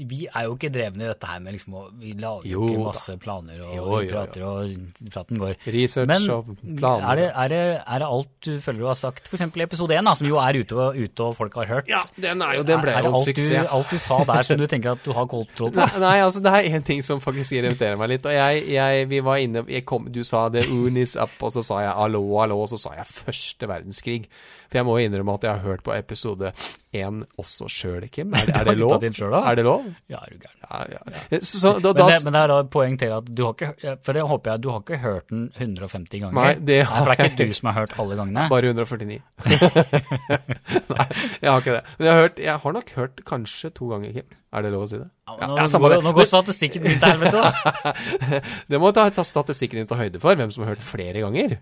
[0.09, 2.85] Vi er jo ikke drevne i dette her med liksom å Vi lager jo ikke
[2.87, 4.09] masse planer, og Jo, jo, jo.
[4.13, 5.57] prater, og praten går.
[5.75, 6.47] Research Men og
[6.79, 7.05] planer.
[7.11, 9.43] er det, er, det, er det alt du føler du har sagt, f.eks.
[9.45, 11.91] i episode én, som jo er ute og, ute og folk har hørt?
[11.91, 13.71] Ja, den er jo Den ble er det jo en alt du, suksess.
[13.77, 15.79] alt du sa der som du tenker at du har kontroll på?
[15.83, 18.25] Nei, nei, altså det er én ting som faktisk irriterer meg litt.
[18.25, 21.61] Og jeg, jeg vi var inne jeg kom, Du sa det unis up, og så
[21.65, 24.25] sa jeg hallo, hallo, og så sa jeg første verdenskrig.
[24.69, 26.51] For jeg må jo innrømme at jeg har hørt på episode
[26.93, 28.33] én også sjøl, Kim.
[28.37, 28.95] Er, er det lov?
[29.01, 29.33] selv?
[29.41, 29.85] Er det lov?
[30.09, 30.55] Ja, er du gæren.
[30.69, 31.39] Ja, ja.
[31.41, 33.95] Så, så, da, Men det, men det er da poeng til at du har ikke
[34.05, 36.37] For det håper jeg du har ikke hørt den 150 ganger.
[36.37, 38.45] Nei, det har for det er jeg ikke du som har hørt alle gangene.
[38.53, 39.19] Bare 149.
[40.93, 41.07] Nei,
[41.41, 41.83] jeg har ikke det.
[41.97, 44.37] Men jeg har, hørt, jeg har nok hørt kanskje to ganger, Kim.
[44.49, 45.09] Er det lov å si det?
[45.29, 45.99] Ja, Ja, nå, ja, går, det.
[46.05, 47.93] nå går statistikken din til helvete, da.
[48.71, 51.59] Det må ta, ta statistikken din til høyde for, hvem som har hørt flere ganger.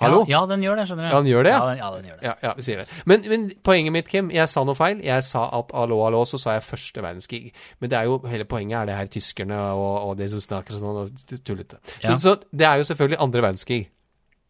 [0.00, 0.22] Hallo?
[0.24, 1.12] Ja, ja, den gjør det, skjønner du.
[1.12, 1.60] Ja, den gjør det, ja?
[1.68, 2.24] Den, ja, den gjør det.
[2.24, 2.86] Ja, ja, vi sier det.
[3.10, 5.02] Men, men poenget mitt, Kim, jeg sa noe feil.
[5.04, 7.50] Jeg sa at hallo, hallo, så sa jeg første verdenskrig.
[7.84, 10.78] Men det er jo, hele poenget er det her tyskerne og, og de som snakker
[10.80, 11.76] sånn og tullete.
[11.98, 12.16] Så, Ja.
[12.22, 13.80] så det er jo selvfølgelig andre verdenskrig.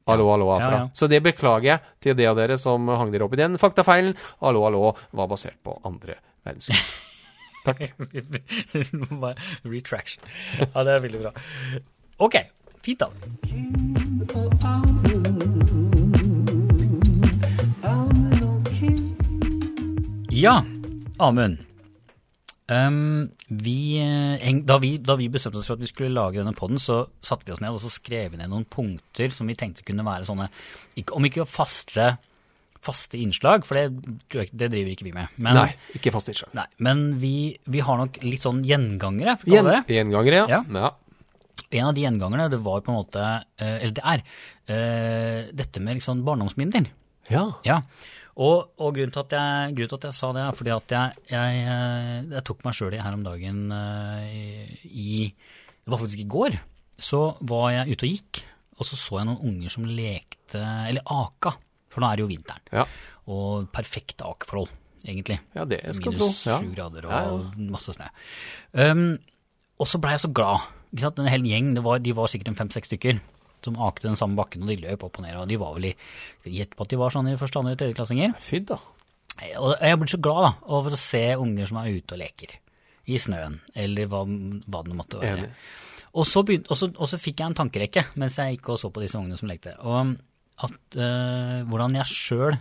[0.08, 0.78] Hallo, hallo, Ja, afra.
[0.78, 0.86] ja.
[0.94, 4.14] Så det beklager jeg til de av dere som hang dere opp i den faktafeilen.
[4.40, 6.14] Hallo, hallo var basert på andre
[6.46, 6.78] verdenskrig.
[7.66, 7.90] Takk.
[9.66, 10.22] Retraction.
[10.62, 11.34] Ja, det er veldig bra.
[12.22, 12.38] Ok,
[12.86, 13.10] fint da.
[20.40, 20.62] Ja,
[21.18, 21.58] Amund.
[22.70, 26.54] Um, vi, eh, da, vi, da vi bestemte oss for at vi skulle lage denne
[26.56, 29.56] podden, så satte vi oss ned og så skrev vi ned noen punkter som vi
[29.58, 30.46] tenkte kunne være sånne,
[31.16, 32.06] om ikke faste,
[32.80, 35.34] faste innslag, for det, det driver ikke vi med.
[35.36, 36.54] Men, Nei, ikke faste innslag.
[36.56, 37.34] nei, men vi,
[37.68, 39.82] vi har nok litt sånn gjengangere, det.
[39.90, 40.62] Gjengangere, ja.
[40.62, 40.86] Ja.
[40.86, 41.66] ja.
[41.82, 43.26] En av de gjengangerne, det var på en måte,
[43.60, 44.24] eh, eller det er,
[44.70, 46.88] eh, dette med liksom barndomsminner.
[47.30, 47.44] Ja.
[47.66, 47.82] Ja,
[48.36, 51.16] og, og grunnen, til jeg, grunnen til at jeg sa det, er fordi at jeg,
[51.32, 56.22] jeg, eh, jeg tok meg sjøl i her om dagen eh, i Det var faktisk
[56.22, 56.58] i går.
[57.00, 58.42] Så var jeg ute og gikk,
[58.78, 61.54] og så så jeg noen unger som lekte Eller aka,
[61.90, 62.62] for nå er det jo vinteren.
[62.72, 62.84] Ja.
[63.30, 64.70] Og perfekte akeforhold,
[65.04, 65.40] egentlig.
[65.56, 66.60] ja, det skal du sju Minus Ja.
[66.76, 68.08] grader og Ja, masse snø.
[68.72, 69.18] Um,
[69.80, 70.68] og så blei jeg så glad.
[71.18, 73.20] En hel gjeng, det var, de var sikkert en fem-seks stykker,
[73.66, 75.36] som akte den samme bakken, og de løp opp og ned.
[75.40, 75.94] Og de var vel i
[76.50, 78.34] Gjett på at de var sånn i første, andre, tredjeklassinger.
[78.40, 78.78] Fy da.
[79.60, 82.56] Og jeg blir så glad da, over å se unger som er ute og leker.
[83.10, 84.24] I snøen, eller hva,
[84.68, 85.46] hva det måtte være.
[86.20, 88.80] Og så, begyn- og, så, og så fikk jeg en tankerekke mens jeg gikk og
[88.82, 89.76] så på disse ungene som lekte.
[89.86, 90.16] Og
[90.66, 92.56] at øh, hvordan jeg sjøl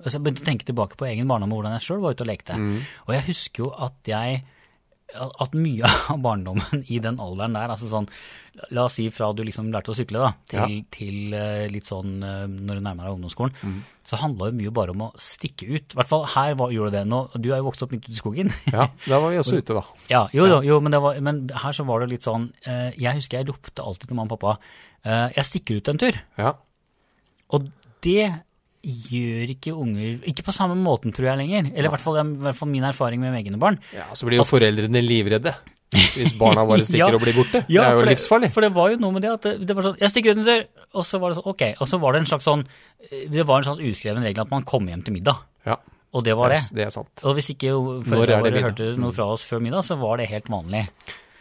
[0.00, 2.24] altså Jeg begynte å tenke tilbake på egen barndom og hvordan jeg sjøl var ute
[2.24, 2.54] og lekte.
[3.08, 4.38] Og jeg husker jo at jeg
[5.16, 8.08] at mye av barndommen i den alderen der, altså sånn
[8.74, 10.66] La oss si fra du liksom lærte å sykle da, til, Ja.
[10.92, 14.90] til eh, litt sånn eh, når du nærmer deg ungdomsskolen, så handla jo mye bare
[14.92, 15.94] om å stikke ut.
[15.94, 17.04] I hvert fall her var, gjorde det.
[17.08, 18.50] Nå, du er jo vokst opp midt ute i skogen.
[18.74, 19.84] Ja, da var vi også ute, da.
[20.10, 22.90] Ja, jo, jo, jo men, det var, men her så var det litt sånn eh,
[23.00, 24.58] Jeg husker jeg ropte alltid til mamma og pappa
[25.38, 26.20] Jeg stikker ut en tur.
[26.42, 26.52] Ja.
[27.54, 27.70] Og
[28.04, 28.26] det
[28.82, 31.66] gjør ikke unger Ikke på samme måten, tror jeg, lenger.
[31.74, 33.76] Eller i hvert fall, i hvert fall min erfaring med egne barn.
[33.92, 35.54] ja, Så blir jo foreldrene livredde
[35.90, 37.14] hvis barna våre stikker Ja.
[37.18, 37.64] og blir borte.
[37.68, 38.50] Ja, det er jo for livsfarlig.
[38.54, 40.44] For det var jo noe med det at det, det var sånn Jeg stikker under
[40.46, 41.64] tur, og så var det sånn Ok.
[41.80, 42.62] Og så var det en slags sånn
[43.10, 45.40] Det var en slags uskreven regel at man kom hjem til middag.
[45.66, 45.76] Ja,
[46.14, 46.60] Og det var det.
[46.72, 47.10] det er sant.
[47.26, 47.74] Og hvis ikke
[48.06, 50.86] foreldrene våre hørte noe fra oss før middag, så var det helt vanlig.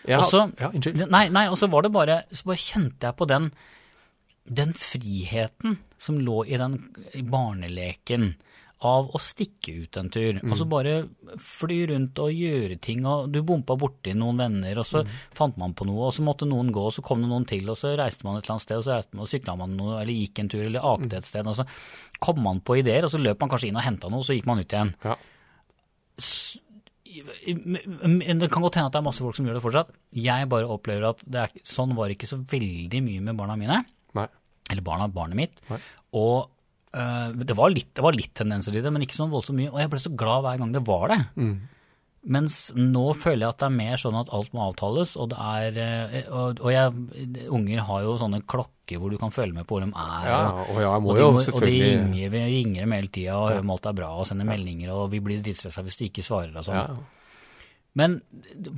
[0.08, 1.06] Ja, også, ja, unnskyld.
[1.12, 3.52] Nei, nei, og så var det bare Så bare kjente jeg på den
[4.49, 6.79] Den friheten som lå i den
[7.29, 8.33] barneleken
[8.79, 10.38] av å stikke ut en tur.
[10.39, 10.93] og så bare
[11.43, 15.01] fly rundt og gjøre ting, og du bompa borti noen venner, og så
[15.35, 17.67] fant man på noe, og så måtte noen gå, og så kom det noen til,
[17.69, 19.75] og så reiste man et eller annet sted, og så reiste man, og sykla man
[19.75, 21.67] noe, eller gikk en tur, eller akte et sted, og så
[22.23, 24.39] kom man på ideer, og så løp man kanskje inn og henta noe, og så
[24.39, 24.95] gikk man ut igjen.
[25.03, 25.19] Ja.
[27.09, 29.95] Det kan godt hende at det er masse folk som gjør det fortsatt.
[30.15, 33.59] Jeg bare opplever at det er, sånn var det ikke så veldig mye med barna
[33.59, 33.83] mine.
[34.69, 35.60] Eller barna, barnet mitt.
[35.69, 35.82] Nei.
[36.19, 36.38] Og
[36.95, 39.73] uh, det, var litt, det var litt tendenser i det, men ikke sånn voldsomt mye.
[39.73, 41.19] Og jeg ble så glad hver gang det var det.
[41.39, 41.53] Mm.
[42.36, 45.38] Mens nå føler jeg at det er mer sånn at alt må avtales, og det
[45.39, 49.67] er øh, Og, og jeg, unger har jo sånne klokker hvor du kan følge med
[49.69, 50.25] på hvor de er.
[50.27, 53.53] Ja, og, ja, og de, jo og de ringer, vi ringer dem hele tida og
[53.53, 56.25] hører om alt er bra og sender meldinger, og vi blir dritstressa hvis de ikke
[56.25, 56.99] svarer og sånn.
[57.99, 58.13] Men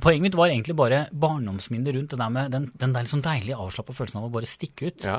[0.02, 3.58] poenget mitt var egentlig bare barndomsminnet rundt det der med den, den der liksom deilige
[3.62, 5.06] avslappa følelsen av å bare stikke ut.
[5.06, 5.18] Ja.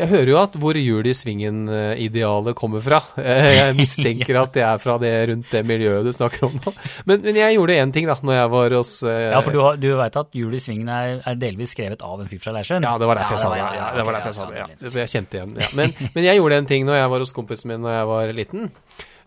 [0.00, 3.00] Jeg hører jo at hvor hjul i svingen-idealet kommer fra.
[3.20, 6.74] Eh, Jeg mistenker at det er fra det rundt det miljøet du snakker om nå.
[7.08, 9.60] Men, men jeg gjorde én ting da når jeg var hos uh, Ja, for du,
[9.64, 12.54] har- du veit at Jul i svingen er, er delvis skrevet av en fyr fra
[12.56, 12.84] Leirsjøen?
[12.86, 13.62] Ja, det var derfor jeg sa det.
[13.62, 14.68] Ja, det var derfor jeg sa det, ja.
[14.90, 15.54] Så jeg kjente igjen.
[15.60, 15.70] Ja.
[15.78, 18.32] Men, men jeg gjorde en ting når jeg var hos kompisen min når jeg var
[18.36, 18.68] liten.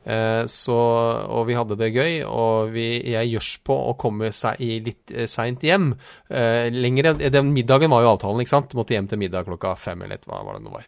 [0.07, 0.75] Eh, så,
[1.27, 5.27] og vi hadde det gøy, og vi, jeg gjørs på å komme seg litt eh,
[5.27, 5.89] seint hjem.
[6.31, 8.75] Eh, lenger, den middagen var jo avtalen, ikke sant?
[8.77, 10.87] Måtte hjem til middag klokka fem eller hva var det nå var.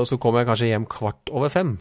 [0.00, 1.76] Og så kom jeg kanskje hjem kvart over fem.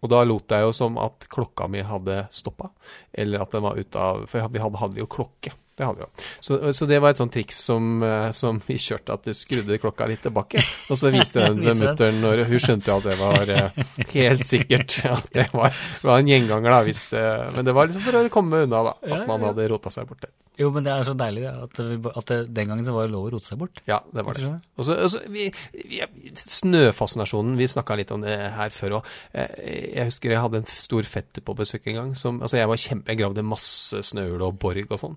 [0.00, 2.70] Og da lot jeg jo som at klokka mi hadde stoppa,
[3.12, 5.52] eller at den var ute av For vi hadde, hadde jo klokke.
[5.80, 6.24] Det hadde vi jo.
[6.44, 9.78] Så, så det var et sånt triks som, eh, som vi kjørte, at det skrudde
[9.80, 10.60] klokka litt tilbake.
[10.92, 13.78] Og så viste den til mutter'n, og hun skjønte jo at det var eh,
[14.12, 16.82] helt sikkert at det var, var en gjenganger, da.
[16.84, 17.24] Hvis det,
[17.56, 18.94] men det var liksom for å komme unna, da.
[19.16, 20.28] At man hadde rota seg bort.
[20.60, 23.08] Jo, men det er så deilig det, at, vi, at det, den gangen så var
[23.08, 23.80] det lov å rote seg bort.
[23.88, 24.50] Ja, det var det.
[24.76, 26.02] Og så, vi, vi,
[26.36, 29.08] snøfascinasjonen, vi snakka litt om det her før òg.
[29.32, 32.12] Jeg husker jeg hadde en stor fetter på besøk en gang.
[32.18, 35.16] Som, altså jeg var kjempe, jeg gravde masse snøhul og borg og sånn.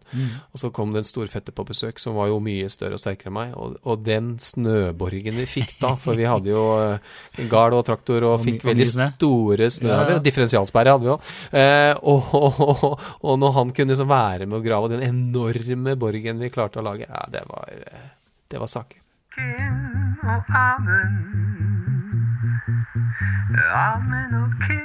[0.53, 3.31] Og så kom det en storfette på besøk som var jo mye større og sterkere
[3.31, 3.53] enn meg.
[3.57, 8.21] Og, og den snøborgen vi fikk da, for vi hadde jo eh, gard og traktor
[8.27, 9.07] og Og fikk og veldig snø.
[9.15, 10.11] store snøhaver.
[10.13, 10.23] Ja, ja.
[10.27, 11.31] Differensialsperre hadde vi òg.
[11.57, 15.97] Eh, og, og, og, og når han kunne så være med å grave den enorme
[15.97, 18.05] borgen vi klarte å lage, ja, det var, eh,
[18.53, 19.01] det var saker.
[19.33, 21.17] Kim og Amund.
[23.73, 24.83] Amund og Kim.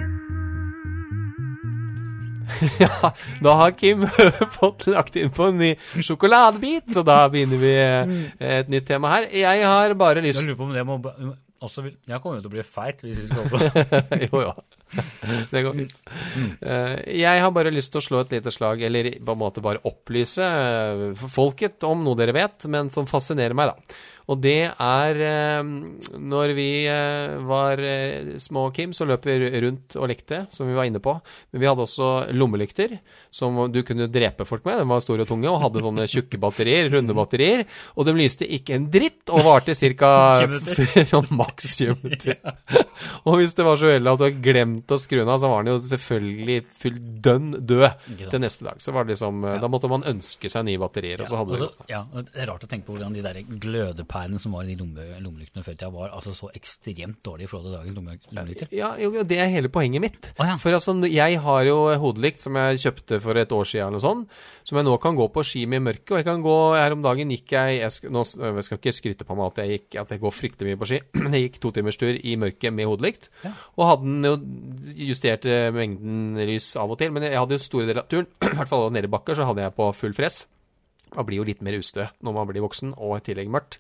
[2.85, 3.13] Ja,
[3.45, 4.07] da har Kim
[4.59, 8.17] fått lagt inn på en ny sjokoladebit, så da begynner vi eh,
[8.61, 9.29] et nytt tema her.
[9.35, 10.99] Jeg har bare Jeg lyst lurer på om det må
[11.59, 14.19] også vil, Jeg kommer jo til å bli feit hvis vi skal holde på.
[14.29, 14.53] Jo, jo.
[15.51, 15.97] det går fint.
[16.63, 19.65] Eh, jeg har bare lyst til å slå et lite slag, eller på en måte
[19.65, 23.99] bare opplyse eh, folket om noe dere vet, men som fascinerer meg, da.
[24.29, 25.69] Og det er eh,
[26.21, 30.75] Når vi eh, var eh, små, Kim, så løp vi rundt og lekte, som vi
[30.77, 31.15] var inne på.
[31.53, 32.99] Men vi hadde også lommelykter
[33.33, 34.83] som du kunne drepe folk med.
[34.83, 37.65] De var store og tunge og hadde sånne tjukke batterier, runde batterier.
[37.97, 40.13] Og de lyste ikke en dritt og varte ca.
[40.45, 42.37] 20 maks 20 minutter.
[43.25, 45.49] og hvis det var så uheldig at du hadde glemt å skru den av, så
[45.55, 47.89] var den jo selvfølgelig full dønn død
[48.29, 48.85] til neste dag.
[48.85, 51.65] Så var det liksom Da måtte man ønske seg nye batterier, og så hadde og
[51.65, 54.73] så- ja, det er rart å tenke på hvordan de der glødepærene som var i
[54.73, 57.99] de lomme, lommelyktene før i tida, var altså så ekstremt dårlige i forhold til dagens
[57.99, 58.73] lomme, lommelykter.
[58.75, 60.31] Ja, jo, det er hele poenget mitt.
[60.37, 60.57] Oh, ja.
[60.61, 64.05] For altså, jeg har jo hodelykt som jeg kjøpte for et år siden eller noe
[64.05, 66.13] sånt, som jeg nå kan gå på ski med i mørket.
[66.13, 68.95] Og jeg kan gå Her om dagen gikk jeg Jeg skal, nå, jeg skal ikke
[68.95, 71.47] skryte på meg at jeg, gikk, at jeg går fryktelig mye på ski, men jeg
[71.47, 73.31] gikk totimerstur i mørket med hodelykt.
[73.45, 73.55] Ja.
[73.79, 74.37] Og hadde den jo
[75.09, 78.31] justert eh, mengden lys av og til, men jeg hadde jo store deler av turen,
[78.53, 80.47] i hvert fall nede i bakker, så hadde jeg på full fress.
[81.17, 83.79] Man blir jo litt mer ustø når man blir voksen, og i tillegg mørkt.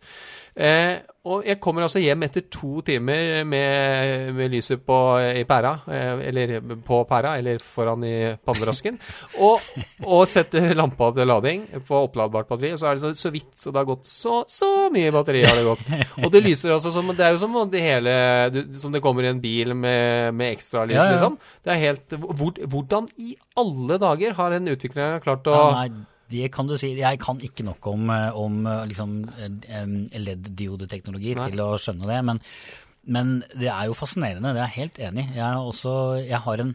[0.58, 4.96] Eh, og jeg kommer altså hjem etter to timer med, med lyset på,
[5.38, 6.54] i pæra, eh, eller
[6.86, 8.96] på pæra, eller foran i pannerasken,
[9.46, 9.68] og,
[10.02, 13.52] og setter lampa til lading på oppladbart batteri, og så er det så, så vidt,
[13.60, 15.94] så det har gått så, så mye batteri har det gått.
[16.24, 18.18] Og det lyser altså som, det er jo som om det hele,
[18.54, 21.16] du, som det kommer i en bil med, med ekstra lys, Ja, ja.
[21.18, 21.38] liksom.
[21.62, 25.58] Det er helt, hvor, hvordan i alle dager har en utvikler klart å...
[25.58, 26.92] Ja, nei, det kan du si.
[26.98, 29.86] Jeg kan ikke nok om, eh, om eh, liksom, eh,
[30.18, 32.40] LED-diodeteknologi til å skjønne det, men,
[33.08, 34.52] men det er jo fascinerende.
[34.54, 35.36] Det er jeg helt enig i.
[35.38, 35.94] Jeg, også,
[36.26, 36.74] jeg, har en-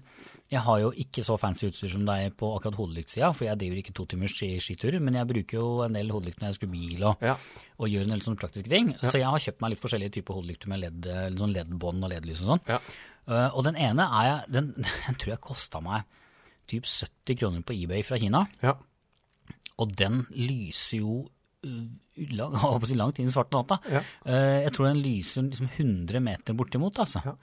[0.53, 3.79] jeg har jo ikke så fancy utstyr som deg på akkurat hodelyktsida, for jeg driver
[3.81, 7.03] ikke to timers skitur, men jeg bruker jo en del hodelykt når jeg skrur bil
[7.09, 7.35] og, Ja.
[7.79, 8.93] og gjør en del sånne praktiske ting.
[9.01, 12.41] Så jeg har kjøpt meg litt forskjellige typer hodelykter med LED, sånn LED-bånd og LED-lys
[12.45, 12.65] og sånn.
[12.69, 12.79] Ja.
[13.23, 14.73] Uh, og den ene er jeg, den,
[15.07, 16.03] den tror jeg kosta meg
[16.67, 18.41] typ 70 kroner på eBay fra Kina.
[18.61, 18.73] Ja.
[19.81, 21.23] Og den lyser jo
[22.89, 23.79] si langt inn i svarte natta.
[23.89, 24.03] Ja.
[24.27, 27.23] Eh, jeg tror den lyser liksom 100 meter bortimot, altså.
[27.25, 27.35] Ja.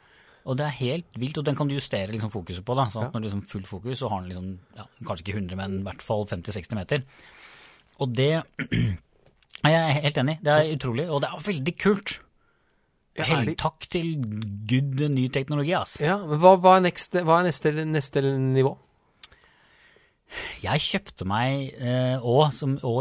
[0.48, 2.76] Og det er helt vilt, og den kan du justere liksom fokuset på.
[2.76, 3.18] da, sånn at Ja.
[3.18, 5.78] Når du er liksom full fokus, så har den liksom, ja, kanskje ikke 100, men
[5.80, 7.04] i hvert fall 50-60 meter.
[8.00, 8.42] Og det
[9.66, 10.38] er jeg helt enig.
[10.44, 12.20] Det er utrolig, og det er veldig kult.
[13.18, 14.14] Er Hell, takk til
[14.70, 16.00] gud ny teknologi, altså.
[16.04, 18.76] Ja, men hva, hva er, neste, hva er neste, neste nivå?
[20.62, 22.52] Jeg kjøpte meg, eh, og,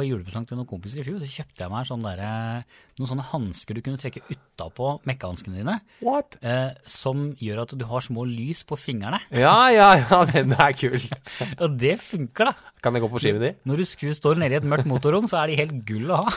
[0.04, 2.64] i julepresang til noen kompiser i fjor, så kjøpte jeg meg sånne der,
[3.00, 6.40] noen sånne hansker du kunne trekke utapå mekkehanskene dine, What?
[6.42, 9.22] eh, som gjør at du har små lys på fingrene.
[9.46, 11.00] Ja, ja, ja, den er kul.
[11.64, 12.74] Og det funker, da.
[12.84, 13.54] Kan jeg gå på ski med de?
[13.70, 16.24] Når du skrur, står nede i et mørkt motorrom, så er de helt gull å
[16.26, 16.36] ha.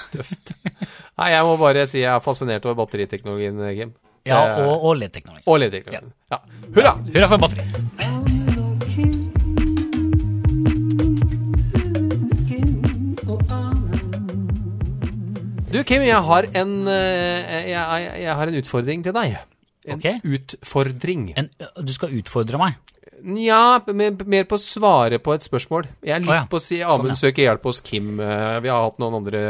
[1.22, 3.94] Nei, jeg må bare si jeg er fascinert over batteriteknologien, Kim.
[4.28, 5.48] Ja, Eh, og, og LED-teknologien.
[5.50, 6.12] og LED-teknologien.
[6.30, 6.38] Ja.
[6.76, 6.94] Hurra!
[7.10, 8.21] Hurra for batteri!
[15.72, 19.36] Du, Kim, jeg har en, eh, jeg, jeg, jeg har en utfordring til deg.
[19.88, 20.18] En okay.
[20.22, 21.30] utfordring.
[21.38, 21.48] En,
[21.80, 22.80] du skal utfordre meg.
[23.22, 25.86] Nja, mer, på å svare på et spørsmål.
[26.02, 26.42] Jeg er litt oh, ja.
[26.50, 27.18] på å si Sånn, Amund ja.
[27.20, 28.16] søker hjelp hos Kim.
[28.18, 29.42] Eh, Vi har hatt noen andre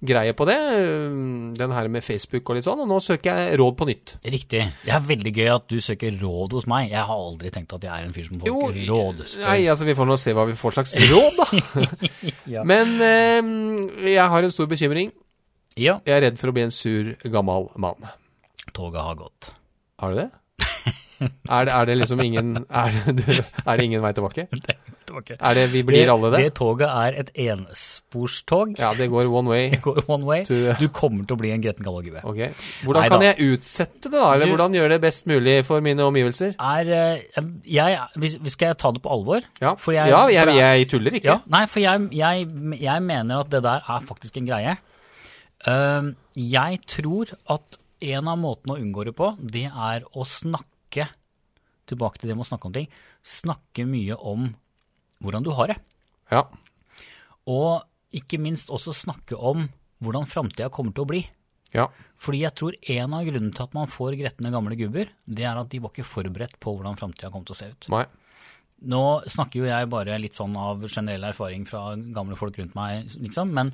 [0.00, 0.56] greier på det.
[0.56, 1.14] eh,
[1.60, 2.80] Den her med Facebook og litt sånn.
[2.82, 4.14] Og nå søker jeg råd på nytt.
[4.24, 4.64] Riktig.
[4.82, 6.90] Det er veldig gøy at du søker råd hos meg.
[6.96, 9.46] Jeg har aldri tenkt at jeg er en fyr som folk rådspør.
[9.46, 11.88] Nei, altså vi får nå se hva vi får slags råd, da.
[12.56, 12.64] Ja.
[12.66, 15.12] Men eh, jeg har en stor bekymring.
[15.80, 18.10] Ja, Jeg er redd for å bli en sur, gammel mann.
[18.76, 19.52] toget har gått.
[20.00, 20.30] Har du det?
[21.52, 23.26] Er det, er det liksom ingen er det, du,
[23.68, 24.46] er det ingen vei tilbake?
[25.10, 25.34] Tilbake.
[25.42, 26.38] Er det Vi blir alle det?
[26.46, 28.76] Det toget er et ensporstog.
[28.78, 29.64] Ja, det går one way.
[29.74, 30.44] Det går one way.
[30.48, 32.22] To- Du kommer til å bli en gretten gammel gubbe.
[32.24, 32.40] Ok.
[32.86, 33.18] Hvordan Neida.
[33.18, 34.28] kan jeg utsette det, da?
[34.32, 36.54] Eller Du- hvordan gjøre det best mulig for mine omgivelser?
[36.56, 37.98] Er, eh, jeg,
[38.54, 39.42] skal jeg ta det på alvor?
[39.60, 41.24] Ja, jeg- ja jeg, jeg- tuller ikke.
[41.34, 42.08] Ja, nei, for jeg,
[42.80, 44.76] jeg mener at det der er faktisk en greie.
[45.68, 51.08] Ehm, jeg tror at en av måtene å unngå det på, det er å snakke,
[51.90, 52.88] tilbake til det med å snakke om ting,
[53.26, 54.52] snakke mye om
[55.20, 55.76] hvordan du har det.
[56.30, 56.46] Ja.
[57.50, 57.82] Og
[58.16, 59.68] ikke minst også snakke om
[60.00, 61.26] hvordan framtida kommer til å bli.
[61.76, 61.90] ja.
[62.20, 65.56] Fordi jeg tror en av grunnene til at man får gretne gamle gubber, det er
[65.56, 67.88] at de var ikke forberedt på hvordan framtida kom til å se ut.
[67.88, 68.02] Nei.
[68.92, 73.08] Nå snakker jo jeg bare litt sånn av generell erfaring fra gamle folk rundt meg,
[73.24, 73.72] liksom, men,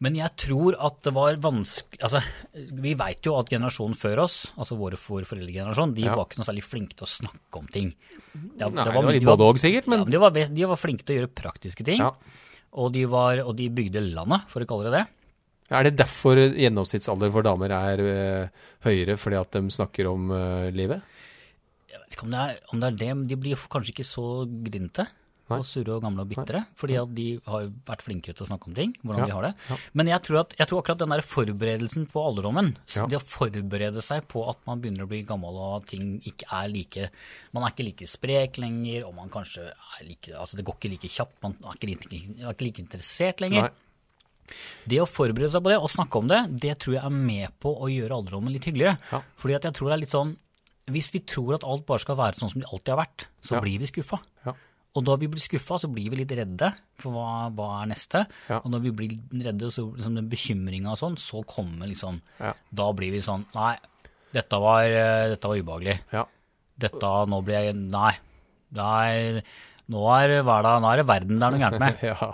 [0.00, 2.20] men jeg tror at det var vanskelig Altså,
[2.54, 6.14] vi veit jo at generasjonen før oss, altså for foreldregenerasjon, de Ja.
[6.14, 7.94] var ikke noe særlig flinke til å snakke om ting.
[8.32, 10.64] Det, Nei, det var litt de både òg, sikkert, ja, men men de var, de
[10.70, 12.12] var flinke til å gjøre praktiske ting, Ja.
[12.72, 15.06] og, de var, og de bygde landet, for å kalle det det.
[15.70, 18.48] Er det derfor gjennomsnittsalder for damer er eh,
[18.86, 21.02] høyere, fordi at de snakker om eh, livet?
[21.90, 24.06] Jeg vet ikke om det er, om det, er det, men de blir kanskje ikke
[24.06, 25.08] så grinte.
[25.50, 28.48] Og surre og gamle og bitre, fordi at de har jo vært flinkere til å
[28.50, 29.54] snakke om ting, hvordan Ja, de har det.
[29.70, 29.76] ja.
[29.94, 33.06] Men jeg tror, at, jeg tror akkurat den der forberedelsen på alderdommen, Ja.
[33.06, 36.44] det å forberede seg på at man begynner å bli gammel og at ting ikke
[36.52, 37.10] er like
[37.54, 40.90] Man er ikke like sprek lenger, og man kanskje er like Altså det går ikke
[40.90, 42.12] like kjapt, man er ikke like,
[42.44, 43.62] er ikke like interessert lenger.
[43.62, 43.70] Nei.
[44.88, 47.52] Det å forberede seg på det og snakke om det, det tror jeg er med
[47.60, 48.96] på å gjøre alderdommen litt hyggeligere.
[49.12, 49.20] Ja.
[49.36, 50.36] Fordi at jeg tror det er litt sånn
[50.88, 53.56] Hvis vi tror at alt bare skal være sånn som det alltid har vært, så
[53.56, 53.60] Ja.
[53.60, 54.22] blir vi skuffa.
[54.46, 54.54] Ja.
[54.96, 58.24] Og da vi blir skuffa, så blir vi litt redde for hva, hva er neste.
[58.48, 58.60] Ja.
[58.62, 62.54] Og når vi blir redde, så liksom den bekymringa og sånn, så kommer liksom Ja.
[62.72, 63.76] Da blir vi sånn Nei,
[64.32, 65.98] dette var, eh, dette var ubehagelig.
[66.12, 66.24] Ja.
[66.78, 68.14] Dette Nå blir jeg Nei.
[68.76, 69.42] Nei.
[69.88, 72.00] Nå er, det, nå er det verden det er noe gærent med.
[72.10, 72.26] Ja,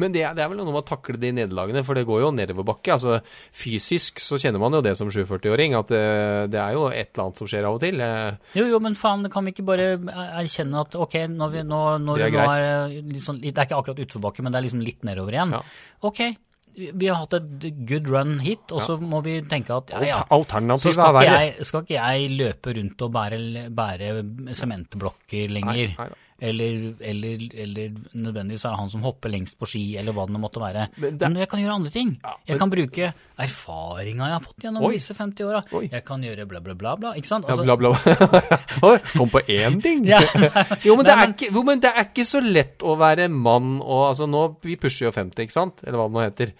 [0.00, 2.22] Men det er, det er vel noe med å takle de nederlagene, for det går
[2.24, 2.94] jo nedoverbakke.
[2.94, 3.18] Altså,
[3.52, 6.00] fysisk så kjenner man jo det som 47-åring, at det,
[6.54, 8.00] det er jo et eller annet som skjer av og til.
[8.00, 9.90] Eh, Jo, jo, men faen, kan vi ikke bare
[10.40, 12.64] erkjenne at ok, når vi, nå, når Det er greit.
[12.64, 15.52] er sånn, Det er ikke akkurat utforbakke, men det er liksom litt nedover igjen.
[15.58, 15.62] Ja.
[16.08, 16.24] Ok,
[16.72, 20.20] vi har hatt et good run hit, og så må vi tenke at ja, ja.
[20.32, 21.40] Alternativet skal er verre.
[21.44, 23.40] jeg, skal ikke jeg løpe rundt og bære,
[23.76, 24.12] bære
[24.56, 25.92] sementblokker lenger.
[25.98, 26.20] Nei, nei.
[26.42, 30.40] Eller, eller, eller nødvendigvis er det han som hopper lengst på ski, eller hva det
[30.42, 30.88] måtte være.
[30.98, 32.08] Men Men, jeg kan gjøre andre ting.
[32.48, 34.92] jeg kan bruke erfaringa jeg har fått gjennom Oi.
[34.96, 35.60] disse 50 åra.
[35.86, 37.12] Jeg kan gjøre bla, bla, bla, bla.
[37.14, 37.46] Ikke sant?
[37.46, 38.58] Ja, Altså- bla, bla, bla.
[38.90, 40.04] Oi, kom på én ting!
[40.08, 40.18] Ja.
[40.86, 43.80] jo, men det men- ikke, jo, men det er ikke så lett å være mann
[43.80, 45.82] og altså nå, Vi pusher jo 50, ikke sant?
[45.86, 46.52] Eller hva det nå heter.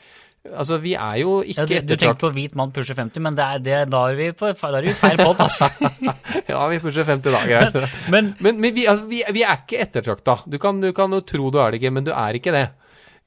[0.43, 2.03] Altså, vi er jo Ja, ikke du, du ettertrakt...
[2.03, 4.71] tenkte på hvit mann pusher 50, men det er, det, da er vi på da
[4.81, 5.69] er vi feil båt, altså.
[6.53, 7.77] Ja, vi pusher 50 da, greit.
[8.11, 10.41] Men Men, men vi, altså, vi, vi er ikke ettertrakta.
[10.51, 12.65] Du kan, du kan jo tro du er det ikke, men du er ikke det.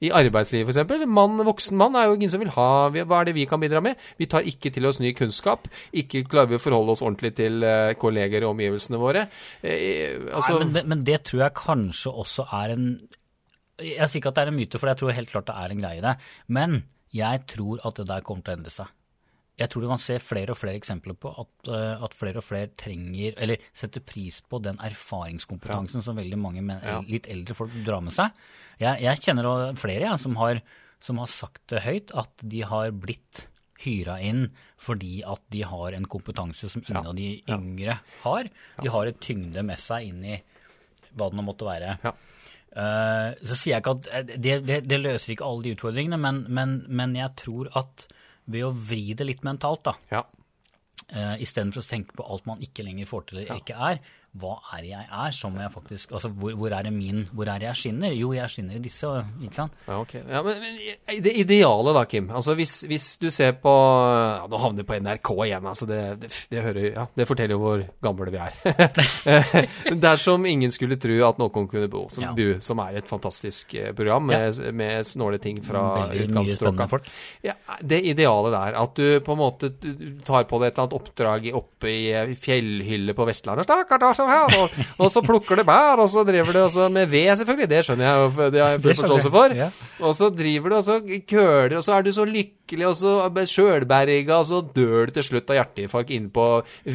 [0.04, 1.06] I arbeidslivet f.eks.
[1.08, 3.80] Mann, voksen mann er jo ingen som vil ha Hva er det vi kan bidra
[3.80, 3.96] med?
[4.20, 5.70] Vi tar ikke til oss ny kunnskap.
[5.96, 9.22] Ikke klarer vi å forholde oss ordentlig til eh, kolleger og omgivelsene våre.
[9.64, 12.84] Eh, altså, Nei, men, men det tror jeg kanskje også er en
[13.80, 15.72] Jeg sier ikke at det er en myte, for jeg tror helt klart det er
[15.72, 16.14] en greie i det.
[16.52, 16.76] Men
[17.16, 18.92] jeg tror at det der kommer til å endre seg.
[19.56, 22.44] Jeg tror du kan se flere og flere eksempler på at, eh, at flere og
[22.44, 27.00] flere trenger, eller setter pris på den erfaringskompetansen som veldig mange men, Ja.
[27.00, 28.30] litt eldre folk drar med seg.
[28.78, 30.60] Jeg, jeg kjenner flere jeg, som, har,
[31.00, 33.46] som har sagt det høyt, at de har blitt
[33.80, 34.50] hyra inn
[34.80, 37.08] fordi at de har en kompetanse som ingen Ja.
[37.08, 38.48] av de yngre har.
[38.82, 40.42] De har et tyngde med seg inn i
[41.16, 41.98] hva det nå måtte være.
[42.04, 42.12] Ja.
[42.76, 46.18] Eh, så sier jeg ikke at eh, det, det, det løser ikke alle de utfordringene,
[46.20, 48.04] men, men, men jeg tror at
[48.52, 50.20] ved å vri det litt mentalt, da, ja.
[51.10, 53.98] uh, istedenfor å tenke på alt man ikke lenger får til eller ikke er,
[54.40, 55.34] hva er det jeg er?
[55.36, 58.12] Så må jeg faktisk, altså hvor, hvor er det min, hvor er det jeg skinner?
[58.16, 59.10] Jo, jeg skinner i disse,
[59.42, 59.72] ikke sant?
[59.88, 60.14] Ja, ok.
[60.20, 62.30] Ja, men, men det ideale da, Kim.
[62.30, 65.66] Altså hvis, hvis du ser på ja, Nå havner vi på NRK igjen.
[65.72, 68.52] altså Det, det, det, hører, ja, det forteller jo hvor gamle vi er.
[70.06, 72.32] Dersom ingen skulle tro at noen kunne bo, som, Ja.
[72.36, 76.06] bu, som er et fantastisk eh, program med, med snåle ting fra
[76.90, 77.08] folk.
[77.44, 79.70] Ja, det ideale der, at du på en måte
[80.26, 84.34] tar på deg et eller annet oppdrag oppe i eh, fjellhylle på Vestlandet, stakkar, sånn
[84.34, 87.70] her, og, og så plukker du bær, og så driver du også med ved, selvfølgelig,
[87.72, 89.56] det skjønner jeg, jo, det har jeg full forståelse for.
[89.62, 89.70] ja.
[90.06, 90.98] Og så driver du, og så
[91.30, 93.14] køler, og så er du så lykkelig, og så
[93.52, 96.46] sjølberga, og så dør du til slutt av hjerteinfarkt inne på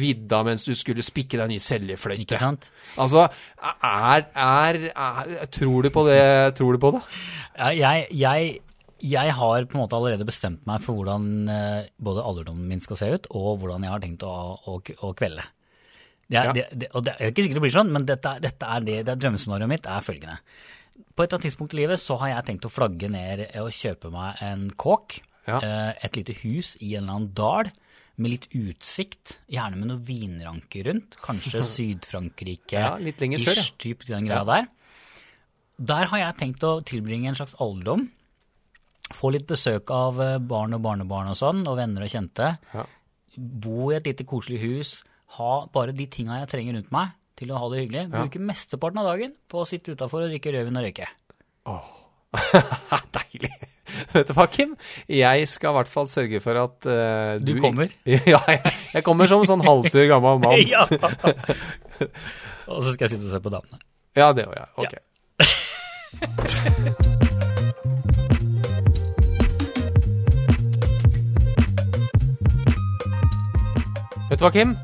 [0.02, 2.26] vidda mens du skulle spikke deg ny seljefløyte.
[2.26, 2.68] Ikke sant?
[3.00, 3.28] Altså,
[3.62, 6.20] er, er, er Tror du på det?
[6.58, 7.02] Tror du på det?
[7.56, 8.52] Ja, jeg, jeg,
[9.02, 13.00] jeg har på en måte allerede bestemt meg for hvordan eh, både alderdommen min skal
[13.00, 14.36] se ut, og hvordan jeg har tenkt å,
[14.68, 15.44] å, å kvelde.
[16.32, 16.52] Det er, Ja.
[16.56, 18.94] det, det, og det er ikke sikkert det blir sånn, men dette, dette er det,
[19.10, 20.38] det drømmescenarioet mitt er følgende.
[21.12, 23.68] På et eller annet tidspunkt i livet så har jeg tenkt å flagge ned og
[23.76, 25.58] kjøpe meg en kåk, Ja.
[25.58, 27.70] eh, et lite hus i en eller annen dal,
[28.16, 33.62] med litt utsikt, gjerne med noen vinranker rundt, kanskje Syd-Frankrike, Ja, litt lenger sør, ja.
[33.66, 34.68] ish, typ den greia der.
[35.82, 38.08] Der har jeg tenkt å tilbringe en slags alderdom.
[39.12, 42.52] Få litt besøk av eh, barn og barnebarn og sånn, og venner og kjente.
[42.72, 42.84] Ja.
[43.36, 44.92] Bo i et lite koselig hus.
[45.38, 48.04] Ha bare de tinga jeg trenger rundt meg til å ha det hyggelig.
[48.12, 51.08] Bruke mesteparten av dagen på å sitte utafor og drikke rødvin og røyke.
[53.16, 53.52] Deilig.
[54.12, 54.74] Vet du hva, Kim?
[55.08, 57.88] Jeg skal i hvert fall sørge for at uh, Du kommer?
[58.32, 58.60] Ja, jeg,
[58.92, 60.60] jeg kommer som sånn halvsur gammel mann.
[60.74, 60.84] ja!
[62.68, 63.80] og så skal jeg sitte og se på damene.
[64.16, 64.68] Ja, det gjør jeg.
[64.76, 64.92] Ok.
[74.28, 74.76] Vet du hva, Kim?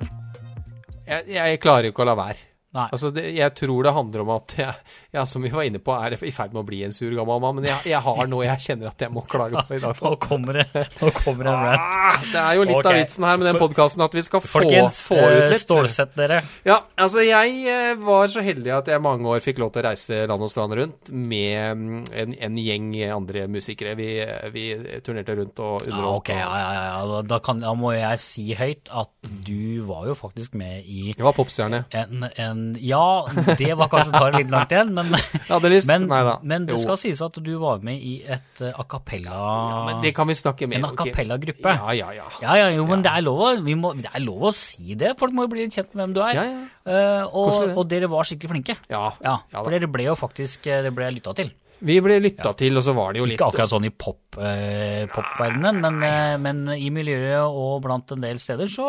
[1.08, 2.46] Jeg, jeg klarer ikke å la være.
[2.76, 2.86] Nei.
[2.92, 4.74] Altså, det, jeg tror det handler om at jeg,
[5.10, 7.38] ja, som vi var inne på, er i ferd med å bli en sur gammel
[7.40, 7.56] mann.
[7.56, 9.96] Men jeg, jeg har noe jeg kjenner at jeg må klage på i dag.
[10.04, 11.86] Nå kommer det, nå kommer det en rant.
[11.98, 12.90] Ah, det er jo litt okay.
[12.90, 15.62] av vitsen her med den podkasten at vi skal få, Folkens, få ut eh, litt.
[15.62, 16.42] stålsett dere.
[16.68, 19.86] Ja, altså jeg eh, var så heldig at jeg mange år fikk lov til å
[19.88, 23.96] reise land og strand rundt med mm, en, en gjeng andre musikere.
[23.98, 24.10] Vi,
[24.52, 24.66] vi
[25.04, 26.32] turnerte rundt og underholdt.
[26.34, 27.00] Ja, ja, ja, ja, ja.
[27.14, 31.14] Da, da, kan, da må jeg si høyt at du var jo faktisk med i
[31.14, 31.84] Jeg var popstjerne.
[31.96, 33.24] en, en Ja,
[33.56, 37.20] det var kanskje å ta det litt langt igjen, men, men, men det skal sies
[37.24, 40.68] at du var med i et eh, a cappella ja, men Det kan vi snakke
[40.70, 41.74] mer En a cappella-gruppe.
[41.78, 42.26] Ja, ja, ja.
[42.42, 45.14] Ja, ja, jo, men det er, lov, må, det er lov å si det.
[45.20, 46.34] Folk må jo bli kjent med hvem du er.
[46.38, 46.66] Ja, ja.
[46.88, 48.78] Eh, og, og dere var skikkelig flinke.
[48.90, 49.10] Ja,
[49.54, 51.52] for dere ble jo faktisk eh, ble lytta til.
[51.78, 54.38] Vi ble lytta til, og så var det jo litt Ikke akkurat sånn i pop,
[54.42, 58.88] eh, popverdenen, men, eh, men i miljøet og blant en del steder så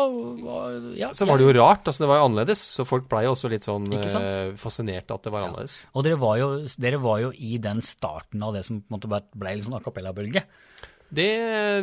[0.98, 1.84] ja, Så var det jo rart.
[1.84, 2.64] altså Det var jo annerledes.
[2.78, 5.84] Så folk blei jo også litt sånn eh, fascinert at det var annerledes.
[5.94, 8.98] Og dere var, jo, dere var jo i den starten av det som på en
[8.98, 10.44] måte litt sånn a cappella-bølge.
[11.10, 11.28] Det,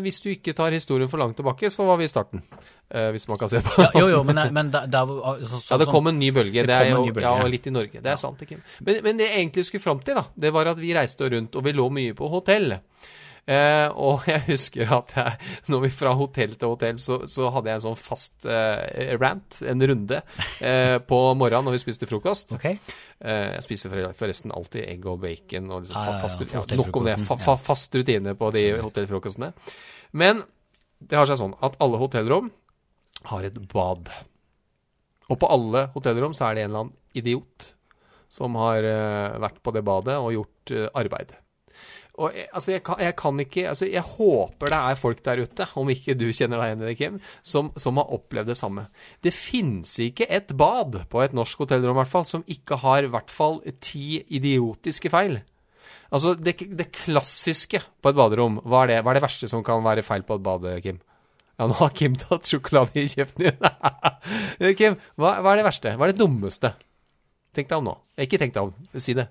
[0.04, 2.44] Hvis du ikke tar historien for langt tilbake, så var vi i starten.
[2.88, 5.10] Uh, hvis man kan se på Ja, jo, jo, men, men der, der
[5.44, 6.62] så, så, Ja, det kom en ny bølge.
[6.64, 7.44] Det Det, er jo bølge, ja, ja.
[7.44, 8.02] og litt i Norge.
[8.04, 8.64] Det er sant, Kim.
[8.80, 11.56] Men, men det jeg egentlig skulle fram til, da, det var at vi reiste rundt,
[11.56, 12.78] og vi lå mye på hotell.
[13.48, 17.72] Eh, og jeg husker at jeg, når vi fra hotell til hotell, så, så hadde
[17.72, 20.20] jeg en sånn fast eh, rant, en runde,
[20.60, 22.52] eh, på morgenen når vi spiste frokost.
[22.58, 22.76] Okay.
[23.24, 26.80] Eh, jeg spiser forresten alltid egg og bacon og liksom Ja, fast, ja, ja, ja,
[26.82, 27.18] nok om det.
[27.30, 29.54] Fa, fa, fast rutine på de hotellfrokostene.
[30.18, 30.44] Men
[31.00, 32.52] det har seg sånn at alle hotellrom
[33.32, 34.12] har et bad.
[35.28, 37.72] Og på alle hotellrom så er det en eller annen idiot
[38.32, 41.32] som har eh, vært på det badet og gjort eh, arbeid.
[42.18, 45.42] Og jeg, altså jeg, kan, jeg kan ikke altså Jeg håper det er folk der
[45.46, 48.58] ute, om ikke du kjenner deg igjen i det, Kim, som, som har opplevd det
[48.58, 48.88] samme.
[49.22, 53.12] Det finnes ikke et bad på et norsk hotellrom hvert fall, som ikke har i
[53.14, 55.44] hvert fall ti idiotiske feil.
[56.10, 59.62] Altså, det, det klassiske på et baderom, hva er, det, hva er det verste som
[59.66, 60.98] kan være feil på et bad, Kim?
[61.58, 64.74] Ja, nå har Kim tatt sjokolade i kjeften din.
[64.80, 65.94] Kim, hva, hva er det verste?
[65.98, 66.74] Hva er det dummeste?
[67.54, 67.96] Tenk deg om nå.
[68.26, 69.28] Ikke tenk deg om, si det.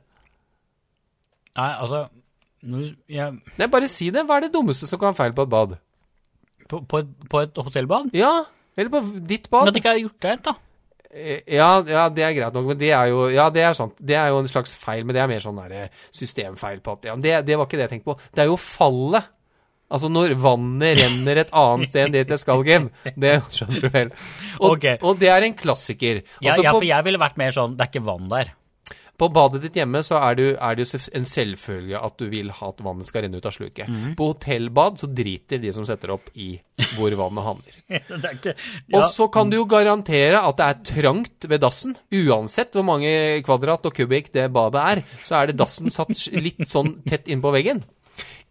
[1.57, 2.05] Nei, altså
[2.67, 4.27] når jeg, Nei, bare si det.
[4.29, 5.77] Hva er det dummeste som kan være feil på et bad?
[6.71, 8.11] på, på, et, på et hotellbad?
[8.17, 8.45] Ja,
[8.77, 9.69] eller på ditt Men bad.
[9.69, 10.57] at det ikke er gjort rent, da.
[11.11, 13.95] Eh, Ja, ja, det er greit nok, men det er jo Ja, det er sant.
[14.01, 17.09] Det er jo en slags feil, men det er mer sånn der systemfeil på at
[17.09, 18.19] ja, det, det var ikke det jeg tenkte på.
[18.35, 19.33] Det er jo fallet.
[19.87, 22.91] Altså når vannet renner et annet sted enn dit det skal, Kim.
[23.15, 24.13] Det skjønner du vel.
[24.59, 24.99] Og, okay.
[25.01, 26.25] og det er en klassiker.
[26.43, 28.51] Altså ja, ja, for jeg ville vært mer sånn Det er ikke vann der.
[29.17, 30.87] På badet ditt hjemme så er det jo er det
[31.17, 33.89] en selvfølge at du vil ha at vannet skal renne ut av sluket.
[33.89, 34.13] Mm.
[34.19, 36.51] På hotellbad så driter de som setter opp i
[36.99, 37.81] hvor vannet havner.
[37.97, 38.55] er ikke
[38.93, 41.97] Og så kan du jo garantere at det er trangt ved dassen.
[42.13, 43.11] Uansett hvor mange
[43.47, 47.55] kvadrat og kubikk det badet er, så er det dassen satt litt sånn tett innpå
[47.57, 47.85] veggen.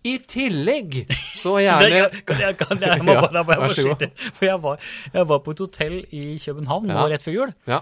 [0.05, 1.03] I tillegg
[1.33, 4.11] så gjerne kan jeg, kan jeg, jeg må bare, jeg må skyte.
[4.37, 4.81] For jeg var,
[5.13, 7.05] jeg var på et hotell i København Ja.
[7.09, 7.53] rett før jul.
[7.69, 7.81] Ja.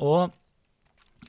[0.00, 0.32] Og,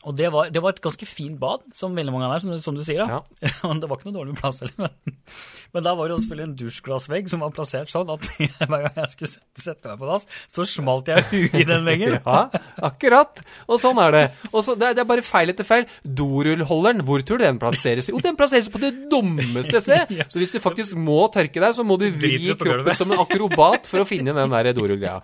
[0.02, 2.78] og det, var, det var et ganske fint bad, som veldig mange er, som, som
[2.78, 3.04] du sier.
[3.06, 3.20] da.
[3.20, 3.74] ja.
[3.82, 4.89] det var ikke noe dårlig plass heller.
[4.89, 5.36] Men,
[5.76, 8.26] men da var det jo selvfølgelig en dusjglassvegg som var plassert sånn at
[8.72, 11.86] hver gang jeg skulle sette, sette meg på dass, så smalt jeg huet i den
[11.88, 12.18] veggen.
[12.32, 12.47] Ja,
[12.86, 13.41] akkurat.
[13.72, 14.24] Og sånn er det.
[14.52, 15.86] Og så, det, er, bare feil etter feil.
[16.06, 18.08] Dorullholderen, hvor tror du den plasseres?
[18.12, 20.12] Jo, den plasseres på det dummeste sted.
[20.32, 23.89] Så hvis du faktisk må tørke deg, så må du vri kroppen som en akrobat
[23.89, 25.20] for å finne den der dorullgreia.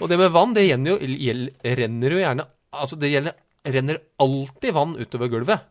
[0.00, 0.98] Og det med vann, det jo,
[1.76, 5.64] renner jo gjerne Altså, det gjelder, renner alltid vann utover gulvet.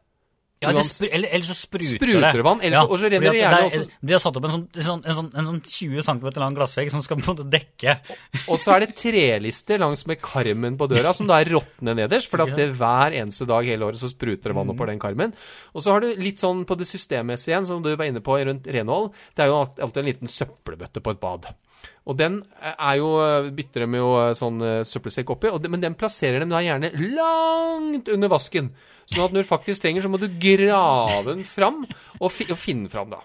[0.64, 3.58] Ja, eller, eller så spruter, Spruter det vann, ja, så- og så renner det gjerne
[3.60, 6.32] er- også- De har satt opp en sånn, en sånn, en sånn, sånn 20 cm
[6.40, 8.00] lang glassvegg som skal på en måte dekke
[8.48, 12.30] Og så er det trelister langs med karmen på døra, som da er råtne nederst.
[12.30, 15.34] For at det hver eneste dag hele året så spruter det vann oppå den karmen.
[15.76, 18.40] Og så har du litt sånn på det systemmessige igjen, som du var inne på
[18.46, 19.12] rundt renhold.
[19.36, 21.54] Det er jo alltid en liten søppelbøtte på et bad.
[22.08, 26.50] Og den er jo bytter de jo sånn eh, søppelsekk oppi, men den plasserer dem
[26.50, 28.72] da gjerne langt under vasken.
[29.06, 32.58] Sånn at når du faktisk trenger, så må du grave den fram og, fi, og
[32.58, 33.22] finne fram, da.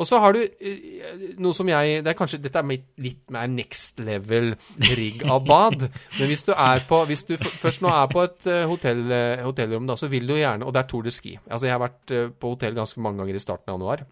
[0.00, 2.68] Og så har du eh, noe som jeg det er kanskje, Dette er
[3.04, 4.54] litt mer next level
[4.96, 5.84] rigg av bad.
[6.16, 9.44] Men hvis du er på hvis du først nå er på et eh, hotell, eh,
[9.44, 11.34] hotellrom, da, så vil du gjerne Og det er Tour de Ski.
[11.44, 14.06] Altså, jeg har vært på hotell ganske mange ganger i starten av januar.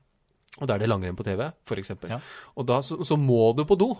[0.58, 1.94] Og da er det langrenn på TV, f.eks.
[2.10, 2.20] Ja.
[2.58, 3.92] Og da så, så må du på do.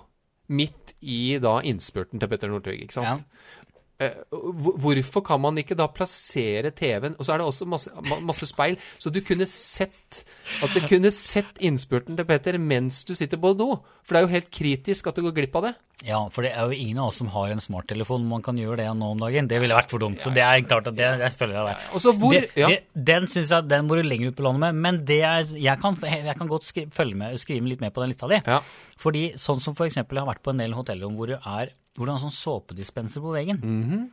[0.49, 3.25] Midt i da innspurten til Petter Northug, ikke sant.
[3.25, 3.68] Ja.
[3.99, 7.90] Eh, hvorfor kan man ikke da plassere TV-en Og så er det også masse,
[8.22, 10.20] masse speil, så du kunne sett
[10.62, 13.72] At du kunne sett innspurten til Petter mens du sitter på do.
[14.07, 15.74] For det er jo helt kritisk at du går glipp av det.
[16.07, 18.76] Ja, for det er jo ingen av oss som har en smarttelefon man kan gjøre
[18.84, 19.49] det nå om dagen.
[19.51, 20.20] Det ville vært for dumt.
[20.22, 21.88] Så det er klart at det, jeg føler jeg der.
[21.90, 22.68] Og hvor det, ja.
[22.70, 22.78] det,
[23.11, 25.80] Den synes jeg den må du lenger ut på landet med, men det er, jeg,
[25.82, 28.38] kan, jeg kan godt skri, følge med, skrive litt mer på den lista di.
[28.46, 28.61] Ja.
[29.03, 32.07] Fordi sånn som eksempel jeg har vært på en del hotellrom hvor det er hvor
[32.07, 33.59] det er en sånn såpedispenser på veggen.
[33.59, 34.07] Mhm.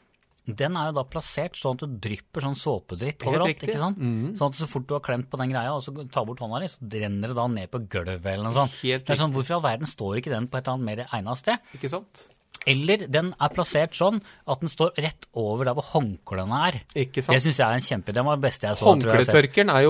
[0.46, 3.64] Den er jo da plassert sånn at det drypper sånn såpedritt overalt.
[3.66, 3.98] Ikke sant?
[4.38, 6.62] Sånn at så fort du har klemt på den greia og så tar bort hånda
[6.62, 8.78] di, så renner det da ned på gulvet eller noe sånt.
[8.84, 10.90] Helt det er sånn, Hvorfor i all verden står ikke den på et eller annet
[10.92, 11.74] mer egnet sted?
[11.80, 12.28] Ikke sant?
[12.66, 14.18] Eller den er plassert sånn
[14.50, 16.80] at den står rett over der hvor håndklærne er.
[16.98, 17.36] Ikke sant?
[17.38, 18.16] Det syns jeg er en kjempe...
[18.16, 18.88] Den var det beste jeg så.
[18.90, 19.86] Håndkletørkeren er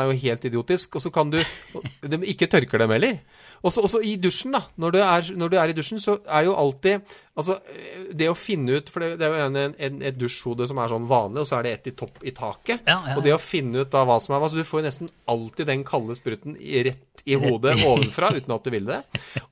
[0.00, 1.42] er jo helt idiotisk, og så kan du
[2.00, 3.20] de ikke tørker dem heller.
[3.62, 4.64] Og så i dusjen, da.
[4.80, 7.58] Når du, er, når du er i dusjen, så er jo alltid Altså,
[8.16, 10.88] det å finne ut For det, det er jo en, en, et dusjhode som er
[10.88, 12.86] sånn vanlig, og så er det et i topp i taket.
[12.88, 14.80] Ja, ja, Og det å finne ut da hva som er hva Så du får
[14.80, 19.00] jo nesten alltid den kalde spruten rett i hodet ovenfra, uten at du vil det.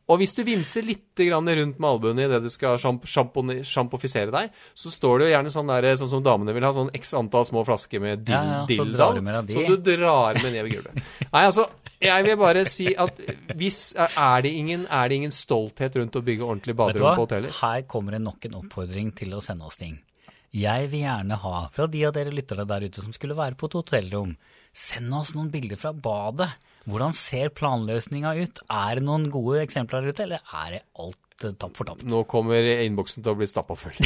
[0.06, 4.92] Og hvis du vimser litt grann rundt med albuene idet du skal sjampofisere deg, så
[4.94, 7.64] står det jo gjerne sånn der, sånn som damene vil ha, sånn x antall små
[7.66, 9.18] flasker med Ja, ja, så dilldall,
[9.50, 11.10] som du drar med ned ved gulvet.
[11.32, 11.66] Nei, altså,
[12.04, 13.20] jeg vil bare si at
[13.56, 17.54] hvis Er det ingen, er det ingen stolthet rundt å bygge ordentlig baderom på hoteller?
[17.58, 19.98] Her kommer det nok en oppfordring til å sende oss ting.
[20.54, 23.66] Jeg vil gjerne ha, fra de av dere lyttere der ute som skulle være på
[23.66, 24.36] et hotellrom,
[24.70, 26.52] send oss noen bilder fra badet.
[26.86, 28.62] Hvordan ser planløsninga ut?
[28.70, 32.06] Er det noen gode eksempler der ute, eller er det alt eh, tapt for tapt?
[32.06, 33.98] Nå kommer innboksen til å bli stappa full.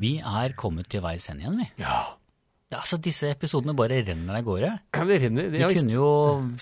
[0.00, 1.66] Vi er kommet til veis ende igjen, vi.
[1.82, 2.19] Ja.
[2.70, 4.68] Ja, så disse episodene bare renner av gårde.
[4.94, 5.48] Ja, Det renner.
[5.50, 6.10] Det, vi kunne jo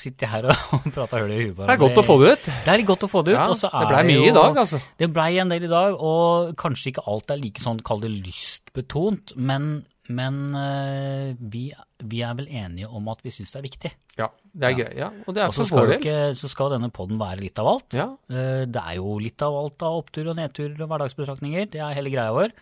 [0.01, 1.59] sitte her og prata høl i huet.
[1.61, 2.49] det er godt å få det ut.
[2.65, 3.37] Det er godt å få det ut.
[3.37, 4.81] Ja, og så det blei ble mye jo- i dag, altså.
[5.03, 8.11] Det blei en del i dag, og kanskje ikke alt er like sånn, kall det
[8.25, 9.69] lystbetont, men,
[10.09, 11.67] men eh, vi,
[12.09, 13.93] vi er vel enige om at vi syns det er viktig.
[14.19, 14.97] Ja, det er greit.
[14.99, 16.33] Ja, og det er så for vår del.
[16.41, 17.93] så skal denne podden være litt av alt.
[17.95, 18.09] Ja.
[18.33, 21.69] Eh, Det er jo litt av alt av opptur og nedtur og hverdagsbetraktninger.
[21.77, 22.57] Det er hele greia vår.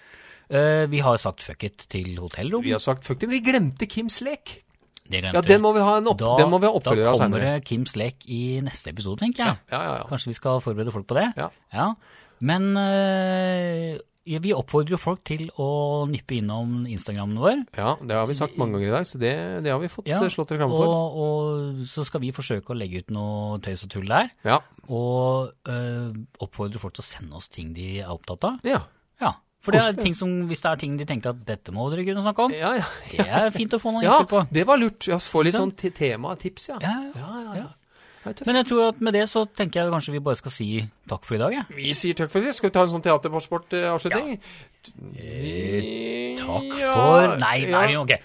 [0.51, 2.63] Eh, Vi har sagt fuck it til hotellrom.
[2.63, 4.63] Vi har sagt fuck it, men vi glemte Kims lek.
[5.09, 7.15] Det Ja, den må vi ha en opp, Da, den må vi ha oppfølger av
[7.15, 7.65] da kommer senere.
[7.65, 9.59] Kims lek i neste episode, tenker jeg.
[9.71, 10.05] Ja, ja, ja.
[10.11, 11.29] Kanskje vi skal forberede folk på det?
[11.73, 11.95] Ja.
[12.41, 12.75] Men
[14.27, 15.69] ja, vi oppfordrer jo folk til å
[16.11, 17.61] nippe innom Instagrammen vår.
[17.79, 19.33] ja, det har vi sagt mange ganger i dag, så det,
[19.63, 20.91] det har vi fått eh, slått reklame for.
[20.91, 24.33] Og, og så skal vi forsøke å legge ut noe tøys og tull der.
[24.43, 24.59] Ja.
[24.91, 26.11] Og eh,
[26.43, 28.59] oppfordre folk til å sende oss ting de er opptatt av.
[28.67, 28.83] Ja.
[29.75, 31.89] Ja, For det er ting som, hvis det er ting de tenker at dette må
[31.91, 32.85] dere kunne snakke om, Ja, ja.
[33.11, 34.45] det er fint å få noen ja, på.
[34.45, 35.09] Ja, det var lurt.
[35.11, 35.79] Ja, få litt sånn sant?
[35.83, 36.79] te- tema-tips, ja.
[36.85, 37.11] Ja, ja.
[37.17, 37.69] ja, ja, ja.
[38.47, 40.69] Men jeg tror at med det så tenker jeg kanskje vi bare skal si
[41.07, 41.63] takk for i dag, Ja.
[41.71, 42.55] Vi sier takk for i dag.
[42.59, 44.41] Skal vi ta en sånn teatersport-avslutning?
[45.15, 48.17] Eh, Takk for Nei, nei, ok.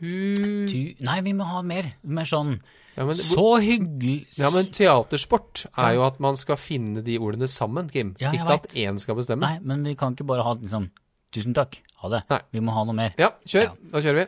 [0.00, 0.94] Tu...
[1.00, 1.92] Nei, vi må ha mer.
[2.04, 2.56] Mer sånn
[2.96, 7.48] Ja, men, Så hyggelig ja, men teatersport er jo at man skal finne de ordene
[7.48, 8.14] sammen, Kim.
[8.20, 9.44] Ja, jeg ikke at én skal bestemme.
[9.44, 10.90] Nei, men vi kan ikke bare ha liksom
[11.34, 12.22] Tusen takk, ha det.
[12.30, 12.38] Nei.
[12.54, 13.12] Vi må ha noe mer.
[13.20, 13.66] Ja, kjør.
[13.66, 13.72] Ja.
[13.92, 14.26] Da kjører vi.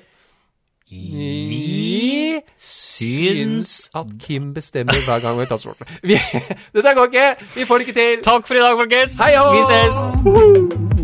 [0.91, 5.87] Vi syns at Kim bestemmer hver gang vi tar sporten.
[6.75, 7.27] Dette går ikke!
[7.57, 8.23] Vi får det ikke til!
[8.25, 9.19] Takk for i dag, folkens!
[9.21, 9.35] Hei!
[9.37, 10.98] Vi ses!